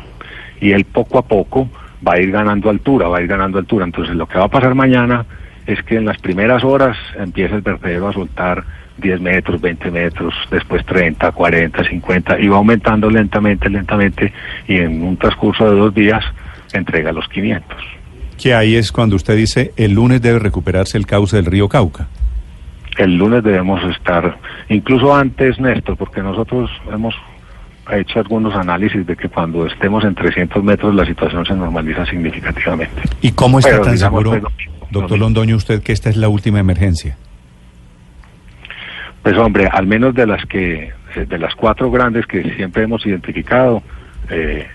Y 0.62 0.72
él 0.72 0.86
poco 0.86 1.20
a 1.20 1.22
poco 1.22 1.70
va 2.06 2.14
a 2.14 2.20
ir 2.20 2.32
ganando 2.32 2.70
altura, 2.70 3.08
va 3.08 3.18
a 3.18 3.22
ir 3.22 3.28
ganando 3.28 3.60
altura. 3.60 3.86
Entonces, 3.86 4.16
lo 4.16 4.26
que 4.26 4.38
va 4.38 4.46
a 4.46 4.50
pasar 4.50 4.74
mañana 4.74 5.26
es 5.66 5.82
que 5.84 5.98
en 5.98 6.06
las 6.06 6.18
primeras 6.20 6.64
horas 6.64 6.98
empieza 7.18 7.56
el 7.56 7.62
vertedero 7.62 8.08
a 8.08 8.14
soltar 8.14 8.64
10 8.98 9.20
metros, 9.20 9.60
20 9.60 9.92
metros, 9.92 10.34
después 10.50 10.86
30, 10.86 11.32
40, 11.32 11.84
50 11.84 12.40
y 12.40 12.48
va 12.48 12.58
aumentando 12.58 13.10
lentamente, 13.10 13.70
lentamente 13.70 14.32
y 14.68 14.78
en 14.78 15.04
un 15.04 15.18
transcurso 15.18 15.70
de 15.70 15.78
dos 15.78 15.94
días 15.94 16.24
entrega 16.74 17.12
los 17.12 17.28
500. 17.28 17.78
Que 18.42 18.54
ahí 18.54 18.76
es 18.76 18.92
cuando 18.92 19.16
usted 19.16 19.36
dice 19.36 19.74
el 19.78 19.94
lunes 19.94 20.22
debe 20.22 20.40
recuperarse 20.40 20.98
el 20.98 21.06
cauce 21.06 21.38
del 21.38 21.46
río 21.46 21.68
Cauca. 21.68 22.08
El 22.98 23.18
lunes 23.18 23.44
debemos 23.44 23.84
estar, 23.94 24.38
incluso 24.70 25.14
antes, 25.14 25.60
Néstor, 25.60 25.98
porque 25.98 26.22
nosotros 26.22 26.70
hemos 26.92 27.14
hecho 27.92 28.20
algunos 28.20 28.56
análisis 28.56 29.06
de 29.06 29.16
que 29.16 29.28
cuando 29.30 29.66
estemos 29.66 30.04
en 30.06 30.16
300 30.16 30.64
metros 30.64 30.96
la 30.96 31.06
situación 31.06 31.46
se 31.46 31.54
normaliza 31.54 32.06
significativamente. 32.06 33.02
¿Y 33.22 33.32
cómo 33.32 33.60
está 33.60 33.72
Pero, 33.72 33.84
tan 33.84 33.96
digamos, 33.96 34.24
seguro, 34.24 34.42
pues, 34.42 34.70
doctor. 34.92 35.20
Londoño, 35.20 35.56
usted 35.56 35.82
que 35.82 35.92
esta 35.92 36.10
es 36.10 36.18
la 36.18 36.30
última 36.30 36.60
emergencia? 36.60 37.18
Pues 39.24 39.38
hombre, 39.38 39.68
al 39.72 39.88
menos 39.88 40.14
de 40.14 40.28
las 40.28 40.46
que, 40.46 40.92
eh, 41.16 41.26
de 41.28 41.38
las 41.38 41.56
cuatro 41.56 41.90
grandes 41.90 42.26
que 42.28 42.44
siempre 42.56 42.84
hemos 42.84 43.06
identificado, 43.06 43.82
eh, 44.30 44.68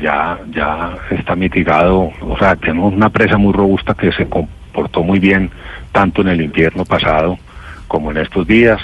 ya, 0.00 0.38
ya 0.52 0.96
está 1.10 1.36
mitigado, 1.36 2.10
o 2.20 2.36
sea, 2.38 2.56
tenemos 2.56 2.92
una 2.92 3.10
presa 3.10 3.36
muy 3.36 3.52
robusta 3.52 3.94
que 3.94 4.10
se 4.12 4.26
comportó 4.28 5.02
muy 5.02 5.18
bien 5.18 5.50
tanto 5.92 6.22
en 6.22 6.28
el 6.28 6.40
invierno 6.40 6.84
pasado 6.84 7.38
como 7.86 8.10
en 8.10 8.18
estos 8.18 8.46
días. 8.46 8.80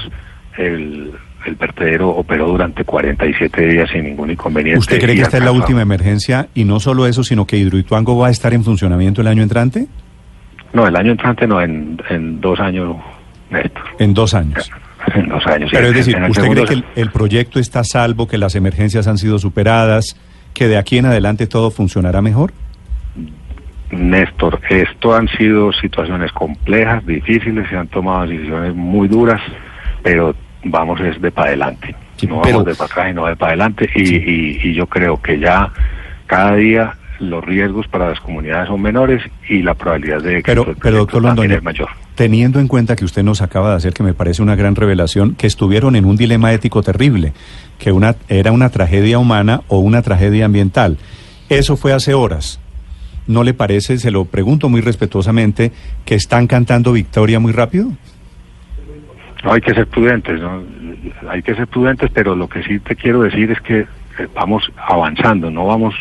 El, 0.57 1.13
el 1.47 1.55
vertedero 1.57 2.11
operó 2.11 2.47
durante 2.49 2.85
47 2.85 3.67
días 3.67 3.91
sin 3.91 4.05
ningún 4.05 4.31
inconveniente. 4.31 4.79
¿Usted 4.79 5.01
cree 5.01 5.17
que 5.17 5.23
esta 5.23 5.39
es 5.39 5.45
la 5.45 5.53
última 5.53 5.83
emergencia 5.83 6.49
y 6.55 6.65
no 6.65 6.81
solo 6.81 7.07
eso, 7.07 7.25
sino 7.25 7.47
que 7.47 7.57
Hidroituango 7.57 8.17
va 8.17 8.29
a 8.29 8.31
estar 8.31 8.55
en 8.55 8.65
funcionamiento 8.65 9.21
el 9.21 9.27
año 9.27 9.43
entrante? 9.43 9.87
No, 10.73 10.87
el 10.87 10.97
año 10.97 11.13
entrante 11.13 11.47
no, 11.47 11.61
en, 11.61 12.01
en 12.09 12.41
dos 12.41 12.59
años, 12.61 12.97
Néstor. 13.51 13.83
En 13.99 14.15
dos 14.15 14.35
años. 14.35 14.71
En 15.17 15.29
dos 15.29 15.45
años. 15.49 15.69
Pero 15.73 15.89
es 15.89 15.95
decir, 15.95 16.17
¿usted 16.29 16.49
cree 16.49 16.65
que 16.65 16.75
el, 16.75 16.85
el 16.95 17.11
proyecto 17.11 17.59
está 17.59 17.81
a 17.81 17.85
salvo, 17.85 18.29
que 18.29 18.39
las 18.39 18.55
emergencias 18.55 19.09
han 19.09 19.19
sido 19.19 19.39
superadas, 19.41 20.17
que 20.55 20.69
de 20.69 20.77
aquí 20.79 20.97
en 20.99 21.07
adelante 21.07 21.49
todo 21.49 21.73
funcionará 21.73 22.23
mejor? 22.23 22.53
Néstor, 23.91 24.61
esto 24.71 25.15
han 25.15 25.29
sido 25.29 25.73
situaciones 25.73 26.33
complejas, 26.33 27.05
difíciles, 27.05 27.69
se 27.69 27.77
han 27.77 27.89
tomado 27.89 28.27
decisiones 28.27 28.75
muy 28.75 29.07
duras, 29.09 29.41
pero 30.03 30.35
vamos 30.65 30.99
es 31.01 31.21
de 31.21 31.31
para 31.31 31.49
adelante. 31.49 31.95
Sí, 32.17 32.27
no 32.27 32.41
pero- 32.41 32.59
vamos 32.59 32.67
de 32.69 32.75
para 32.77 32.91
atrás 32.93 33.11
y 33.11 33.15
no 33.15 33.27
de 33.27 33.37
para 33.37 33.51
adelante. 33.51 33.91
Y, 33.95 34.15
y- 34.17 34.61
y 34.63 34.75
yo 34.75 34.87
creo 34.87 35.21
que 35.21 35.39
ya 35.39 35.71
cada 36.27 36.55
día 36.55 36.95
los 37.23 37.45
riesgos 37.45 37.87
para 37.89 38.09
las 38.09 38.21
comunidades 38.21 38.69
son 38.69 38.83
menores 38.83 39.23
y 39.49 39.63
la 39.63 39.75
probabilidad 39.75 40.23
de 40.23 40.37
que 40.37 40.43
Pero, 40.43 40.69
el 40.69 40.77
pero 40.77 40.99
doctor 40.99 41.23
Londoño, 41.23 41.55
es 41.57 41.63
mayor. 41.63 41.89
teniendo 42.17 42.59
en 42.61 42.69
cuenta 42.69 42.97
que 42.97 43.05
usted 43.05 43.23
nos 43.23 43.41
acaba 43.43 43.71
de 43.71 43.77
hacer, 43.77 43.93
que 43.95 44.03
me 44.03 44.13
parece 44.13 44.43
una 44.43 44.57
gran 44.57 44.75
revelación, 44.75 45.35
que 45.37 45.47
estuvieron 45.47 45.95
en 45.97 46.05
un 46.05 46.17
dilema 46.17 46.53
ético 46.53 46.83
terrible, 46.83 47.33
que 47.79 47.93
una, 47.93 48.17
era 48.29 48.51
una 48.53 48.69
tragedia 48.71 49.19
humana 49.19 49.63
o 49.69 49.79
una 49.79 50.03
tragedia 50.03 50.45
ambiental. 50.47 50.99
Eso 51.49 51.77
fue 51.77 51.93
hace 51.93 52.13
horas. 52.15 52.59
¿No 53.29 53.45
le 53.45 53.55
parece, 53.55 53.99
se 53.99 54.11
lo 54.11 54.25
pregunto 54.25 54.69
muy 54.69 54.81
respetuosamente, 54.81 55.71
que 56.05 56.17
están 56.17 56.49
cantando 56.49 56.93
victoria 56.93 57.39
muy 57.39 57.53
rápido? 57.53 57.93
No, 59.45 59.53
hay 59.53 59.61
que 59.61 59.75
ser 59.75 59.87
prudentes, 59.87 60.41
¿no? 60.41 60.63
Hay 61.29 61.43
que 61.43 61.55
ser 61.55 61.67
prudentes, 61.69 62.11
pero 62.13 62.35
lo 62.35 62.49
que 62.49 62.63
sí 62.65 62.79
te 62.81 62.95
quiero 62.97 63.23
decir 63.23 63.51
es 63.51 63.61
que 63.61 63.81
eh, 63.81 63.87
vamos 64.35 64.65
avanzando, 64.77 65.51
no 65.51 65.67
vamos, 65.67 65.95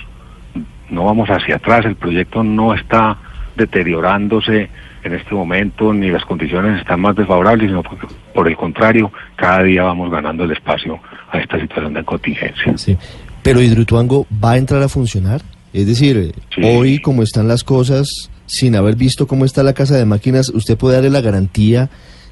no 0.91 1.05
vamos 1.05 1.29
hacia 1.29 1.55
atrás. 1.55 1.85
El 1.85 1.95
proyecto 1.95 2.43
no 2.43 2.73
está 2.75 3.17
deteriorándose 3.55 4.69
en 5.03 5.13
este 5.13 5.33
momento, 5.33 5.93
ni 5.93 6.09
las 6.09 6.23
condiciones 6.25 6.79
están 6.79 7.01
más 7.01 7.15
desfavorables, 7.15 7.67
sino 7.69 7.81
porque, 7.81 8.07
por 8.35 8.47
el 8.47 8.55
contrario, 8.55 9.11
cada 9.35 9.63
día 9.63 9.83
vamos 9.83 10.11
ganando 10.11 10.43
el 10.43 10.51
espacio 10.51 10.99
a 11.31 11.39
esta 11.39 11.59
situación 11.59 11.93
de 11.93 12.03
contingencia. 12.03 12.77
Sí. 12.77 12.95
Pero 13.41 13.61
Hidroituango 13.61 14.27
va 14.43 14.51
a 14.51 14.57
entrar 14.57 14.83
a 14.83 14.89
funcionar. 14.89 15.41
Es 15.73 15.87
decir, 15.87 16.17
eh, 16.17 16.31
Sí. 16.53 16.61
hoy 16.63 16.99
como 16.99 17.23
están 17.23 17.47
las 17.47 17.63
cosas, 17.63 18.29
sin 18.45 18.75
haber 18.75 18.95
visto 18.95 19.25
cómo 19.25 19.45
está 19.45 19.63
la 19.63 19.73
casa 19.73 19.95
de 19.97 20.05
máquinas, 20.05 20.49
¿usted 20.49 20.77
puede 20.77 20.95
darle 20.95 21.09
la 21.09 21.21
garantía, 21.21 21.89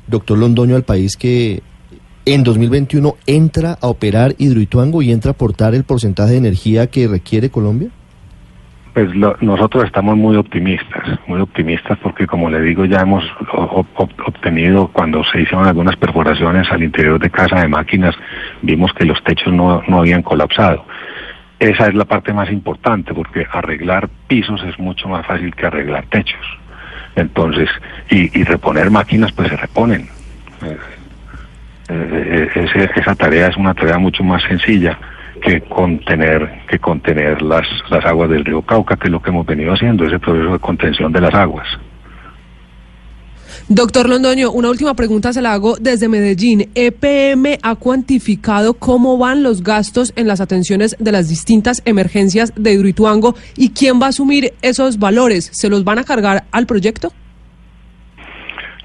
doctor 0.08 0.38
Londoño, 0.38 0.76
al 0.76 0.84
país 0.84 1.15
que 1.17 1.63
en 2.26 2.43
2021 2.43 3.15
entra 3.26 3.80
a 3.82 3.88
operar 3.88 4.36
Hidroituango 4.38 5.02
y 5.02 5.12
entra 5.12 5.32
a 5.32 5.34
aportar 5.34 5.74
el 5.74 5.86
porcentaje 5.86 6.34
de 6.34 6.38
energía 6.38 6.88
que 6.88 7.08
requiere 7.08 7.50
Colombia? 7.50 7.89
Pues 9.06 9.16
nosotros 9.42 9.86
estamos 9.86 10.18
muy 10.18 10.36
optimistas, 10.36 11.08
muy 11.26 11.40
optimistas 11.40 11.98
porque 12.04 12.28
como 12.28 12.50
le 12.50 12.60
digo 12.60 12.84
ya 12.84 13.00
hemos 13.00 13.24
obtenido 14.26 14.90
cuando 14.90 15.24
se 15.24 15.40
hicieron 15.40 15.66
algunas 15.66 15.96
perforaciones 15.96 16.70
al 16.70 16.84
interior 16.84 17.18
de 17.18 17.30
casa 17.30 17.62
de 17.62 17.70
máquinas, 17.70 18.14
vimos 18.62 18.92
que 18.92 19.06
los 19.06 19.24
techos 19.24 19.54
no, 19.54 19.82
no 19.88 20.00
habían 20.00 20.22
colapsado. 20.22 20.84
Esa 21.60 21.88
es 21.88 21.96
la 21.96 22.04
parte 22.04 22.34
más 22.34 22.52
importante 22.52 23.14
porque 23.14 23.46
arreglar 23.50 24.10
pisos 24.28 24.62
es 24.66 24.78
mucho 24.78 25.08
más 25.08 25.26
fácil 25.26 25.56
que 25.56 25.66
arreglar 25.66 26.06
techos. 26.08 26.46
Entonces, 27.16 27.70
y, 28.10 28.38
y 28.38 28.44
reponer 28.44 28.92
máquinas 28.92 29.32
pues 29.32 29.48
se 29.48 29.56
reponen. 29.56 30.10
Eh, 30.62 30.78
eh, 31.90 32.50
ese- 32.54 32.92
esa 33.00 33.16
tarea 33.16 33.48
es 33.48 33.56
una 33.56 33.74
tarea 33.74 33.98
mucho 33.98 34.26
más 34.26 34.44
sencilla 34.44 35.00
que 35.39 35.62
contener 35.62 36.63
que 36.69 36.80
contener 36.80 37.41
las, 37.41 37.65
las 37.89 38.06
aguas 38.06 38.30
del 38.30 38.45
río 38.45 38.62
Cauca, 38.62 38.95
que 38.95 39.08
es 39.08 39.12
lo 39.12 39.21
que 39.21 39.30
hemos 39.30 39.45
venido 39.45 39.73
haciendo, 39.73 40.06
ese 40.06 40.19
proceso 40.19 40.54
de 40.54 40.60
contención 40.60 41.12
de 41.12 41.21
las 41.21 41.34
aguas. 41.34 41.67
Doctor 43.67 44.10
Londoño, 44.10 44.52
una 44.52 44.69
última 44.69 44.95
pregunta 44.95 45.32
se 45.32 45.41
la 45.41 45.54
hago 45.54 45.75
desde 45.80 46.10
Medellín. 46.10 46.69
¿EPM 46.73 47.60
ha 47.62 47.75
cuantificado 47.75 48.73
cómo 48.73 49.17
van 49.17 49.43
los 49.43 49.62
gastos 49.62 50.12
en 50.15 50.28
las 50.28 50.41
atenciones 50.41 50.95
de 50.99 51.12
las 51.12 51.30
distintas 51.30 51.84
emergencias 51.86 52.52
de 52.56 52.73
Hidroituango 52.73 53.36
y 53.56 53.69
quién 53.69 54.02
va 54.02 54.08
a 54.08 54.10
asumir 54.10 54.54
esos 54.62 54.97
valores? 54.97 55.49
¿Se 55.54 55.69
los 55.69 55.84
van 55.84 55.99
a 55.99 56.04
cargar 56.04 56.45
al 56.52 56.65
proyecto? 56.65 57.12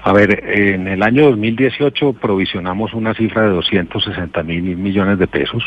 A 0.03 0.13
ver, 0.13 0.43
en 0.45 0.87
el 0.87 1.01
año 1.01 1.31
2018 1.31 2.13
provisionamos 2.13 2.93
una 2.93 3.15
cifra 3.15 3.41
de 3.41 3.49
260 3.49 4.43
mil 4.43 4.77
millones 4.77 5.17
de 5.17 5.25
pesos 5.25 5.63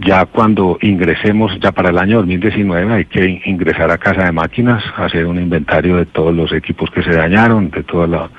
Ya 0.00 0.24
cuando 0.26 0.78
ingresemos, 0.80 1.58
ya 1.60 1.72
para 1.72 1.90
el 1.90 1.98
año 1.98 2.18
2019, 2.18 2.94
hay 2.94 3.04
que 3.06 3.42
ingresar 3.46 3.90
a 3.90 3.98
casa 3.98 4.24
de 4.24 4.32
máquinas, 4.32 4.82
hacer 4.96 5.26
un 5.26 5.38
inventario 5.40 5.96
de 5.96 6.06
todos 6.06 6.32
los 6.34 6.52
equipos 6.52 6.88
que 6.90 7.02
se 7.02 7.10
dañaron, 7.10 7.70
de 7.70 7.82
todas 7.82 8.08
la- 8.08 8.30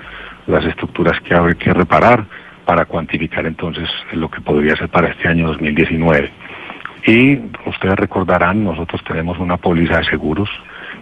las 0.48 0.64
estructuras 0.66 1.20
que 1.22 1.36
habrá 1.36 1.54
que 1.56 1.74
reparar, 1.74 2.26
para 2.66 2.86
cuantificar 2.86 3.46
entonces 3.46 3.90
lo 4.14 4.30
que 4.30 4.42
podría 4.42 4.76
ser 4.76 4.90
para 4.90 5.10
este 5.10 5.28
año 5.28 5.48
2019. 5.48 6.30
Y 7.08 7.40
ustedes 7.66 7.96
recordarán, 7.96 8.64
nosotros 8.64 9.02
tenemos 9.08 9.38
una 9.40 9.58
póliza 9.58 9.98
de 9.98 10.06
seguros 10.06 10.48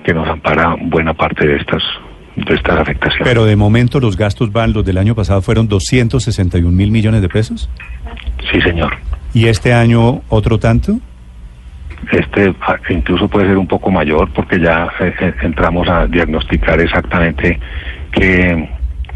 que 0.03 0.13
nos 0.13 0.27
ampara 0.27 0.75
buena 0.79 1.13
parte 1.13 1.45
de 1.45 1.57
estas, 1.57 1.83
de 2.35 2.53
estas 2.55 2.79
afectaciones. 2.79 3.27
Pero 3.27 3.45
de 3.45 3.55
momento 3.55 3.99
los 3.99 4.15
gastos 4.15 4.51
van, 4.51 4.71
los 4.73 4.85
del 4.85 4.97
año 4.97 5.13
pasado 5.13 5.41
fueron 5.41 5.67
261 5.67 6.71
mil 6.75 6.89
millones 6.91 7.21
de 7.21 7.29
pesos. 7.29 7.69
Sí, 8.51 8.61
señor. 8.61 8.95
¿Y 9.33 9.47
este 9.47 9.73
año 9.73 10.21
otro 10.29 10.59
tanto? 10.59 10.99
Este 12.11 12.53
ah, 12.61 12.77
incluso 12.89 13.27
puede 13.27 13.47
ser 13.47 13.57
un 13.57 13.67
poco 13.67 13.91
mayor 13.91 14.29
porque 14.33 14.59
ya 14.59 14.89
eh, 14.99 15.13
eh, 15.19 15.33
entramos 15.41 15.87
a 15.89 16.05
diagnosticar 16.05 16.79
exactamente 16.79 17.59
qué, 18.11 18.69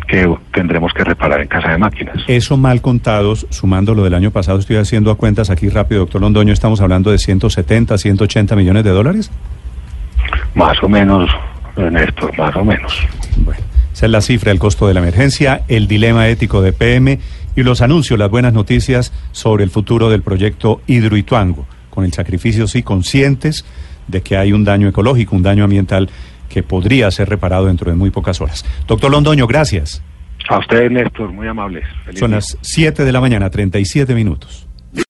qué 0.08 0.34
tendremos 0.52 0.92
que 0.94 1.04
reparar 1.04 1.42
en 1.42 1.48
casa 1.48 1.70
de 1.70 1.78
máquinas. 1.78 2.18
Eso 2.28 2.58
mal 2.58 2.82
contados, 2.82 3.46
sumando 3.50 3.94
lo 3.94 4.04
del 4.04 4.14
año 4.14 4.32
pasado, 4.32 4.60
estoy 4.60 4.78
haciendo 4.78 5.12
a 5.12 5.16
cuentas 5.16 5.50
aquí 5.50 5.70
rápido, 5.70 6.02
doctor 6.02 6.22
Londoño, 6.22 6.52
estamos 6.52 6.82
hablando 6.82 7.12
de 7.12 7.20
170, 7.20 7.98
180 7.98 8.56
millones 8.56 8.84
de 8.84 8.90
dólares. 8.90 9.32
Más 10.56 10.82
o 10.84 10.90
menos, 10.90 11.30
Néstor, 11.78 12.38
más 12.38 12.56
o 12.56 12.66
menos. 12.66 12.94
Bueno, 13.38 13.62
esa 13.94 14.06
es 14.08 14.12
la 14.12 14.22
cifra, 14.22 14.52
el 14.52 14.60
costo 14.60 14.88
de 14.88 14.94
la 14.94 15.00
emergencia, 15.00 15.62
el 15.68 15.88
dilema 15.88 16.28
ético 16.28 16.62
de 16.62 16.74
PM 16.74 17.20
y 17.56 17.64
los 17.64 17.82
anuncios, 17.82 18.18
las 18.18 18.30
buenas 18.30 18.54
noticias 18.54 19.12
sobre 19.32 19.64
el 19.64 19.70
futuro 19.70 20.10
del 20.10 20.22
proyecto 20.22 20.82
Hidroituango, 20.88 21.66
con 21.90 22.06
el 22.06 22.14
sacrificio 22.14 22.68
sí 22.68 22.84
conscientes 22.84 23.66
de 24.08 24.22
que 24.22 24.38
hay 24.38 24.54
un 24.54 24.64
daño 24.64 24.88
ecológico, 24.88 25.36
un 25.36 25.44
daño 25.44 25.64
ambiental 25.64 26.10
que 26.50 26.64
podría 26.64 27.10
ser 27.12 27.30
reparado 27.30 27.66
dentro 27.66 27.90
de 27.90 27.98
muy 27.98 28.10
pocas 28.10 28.42
horas. 28.42 28.66
Doctor 28.88 29.12
Londoño, 29.12 29.48
gracias. 29.48 30.02
A 30.50 30.60
ustedes, 30.60 30.92
Néstor, 30.92 31.32
muy 31.32 31.48
amables. 31.48 31.86
Feliz 32.04 32.20
Son 32.20 32.32
día. 32.32 32.38
las 32.38 32.58
7 32.62 33.06
de 33.06 33.12
la 33.12 33.22
mañana, 33.22 33.50
37 33.50 34.14
minutos. 34.16 34.68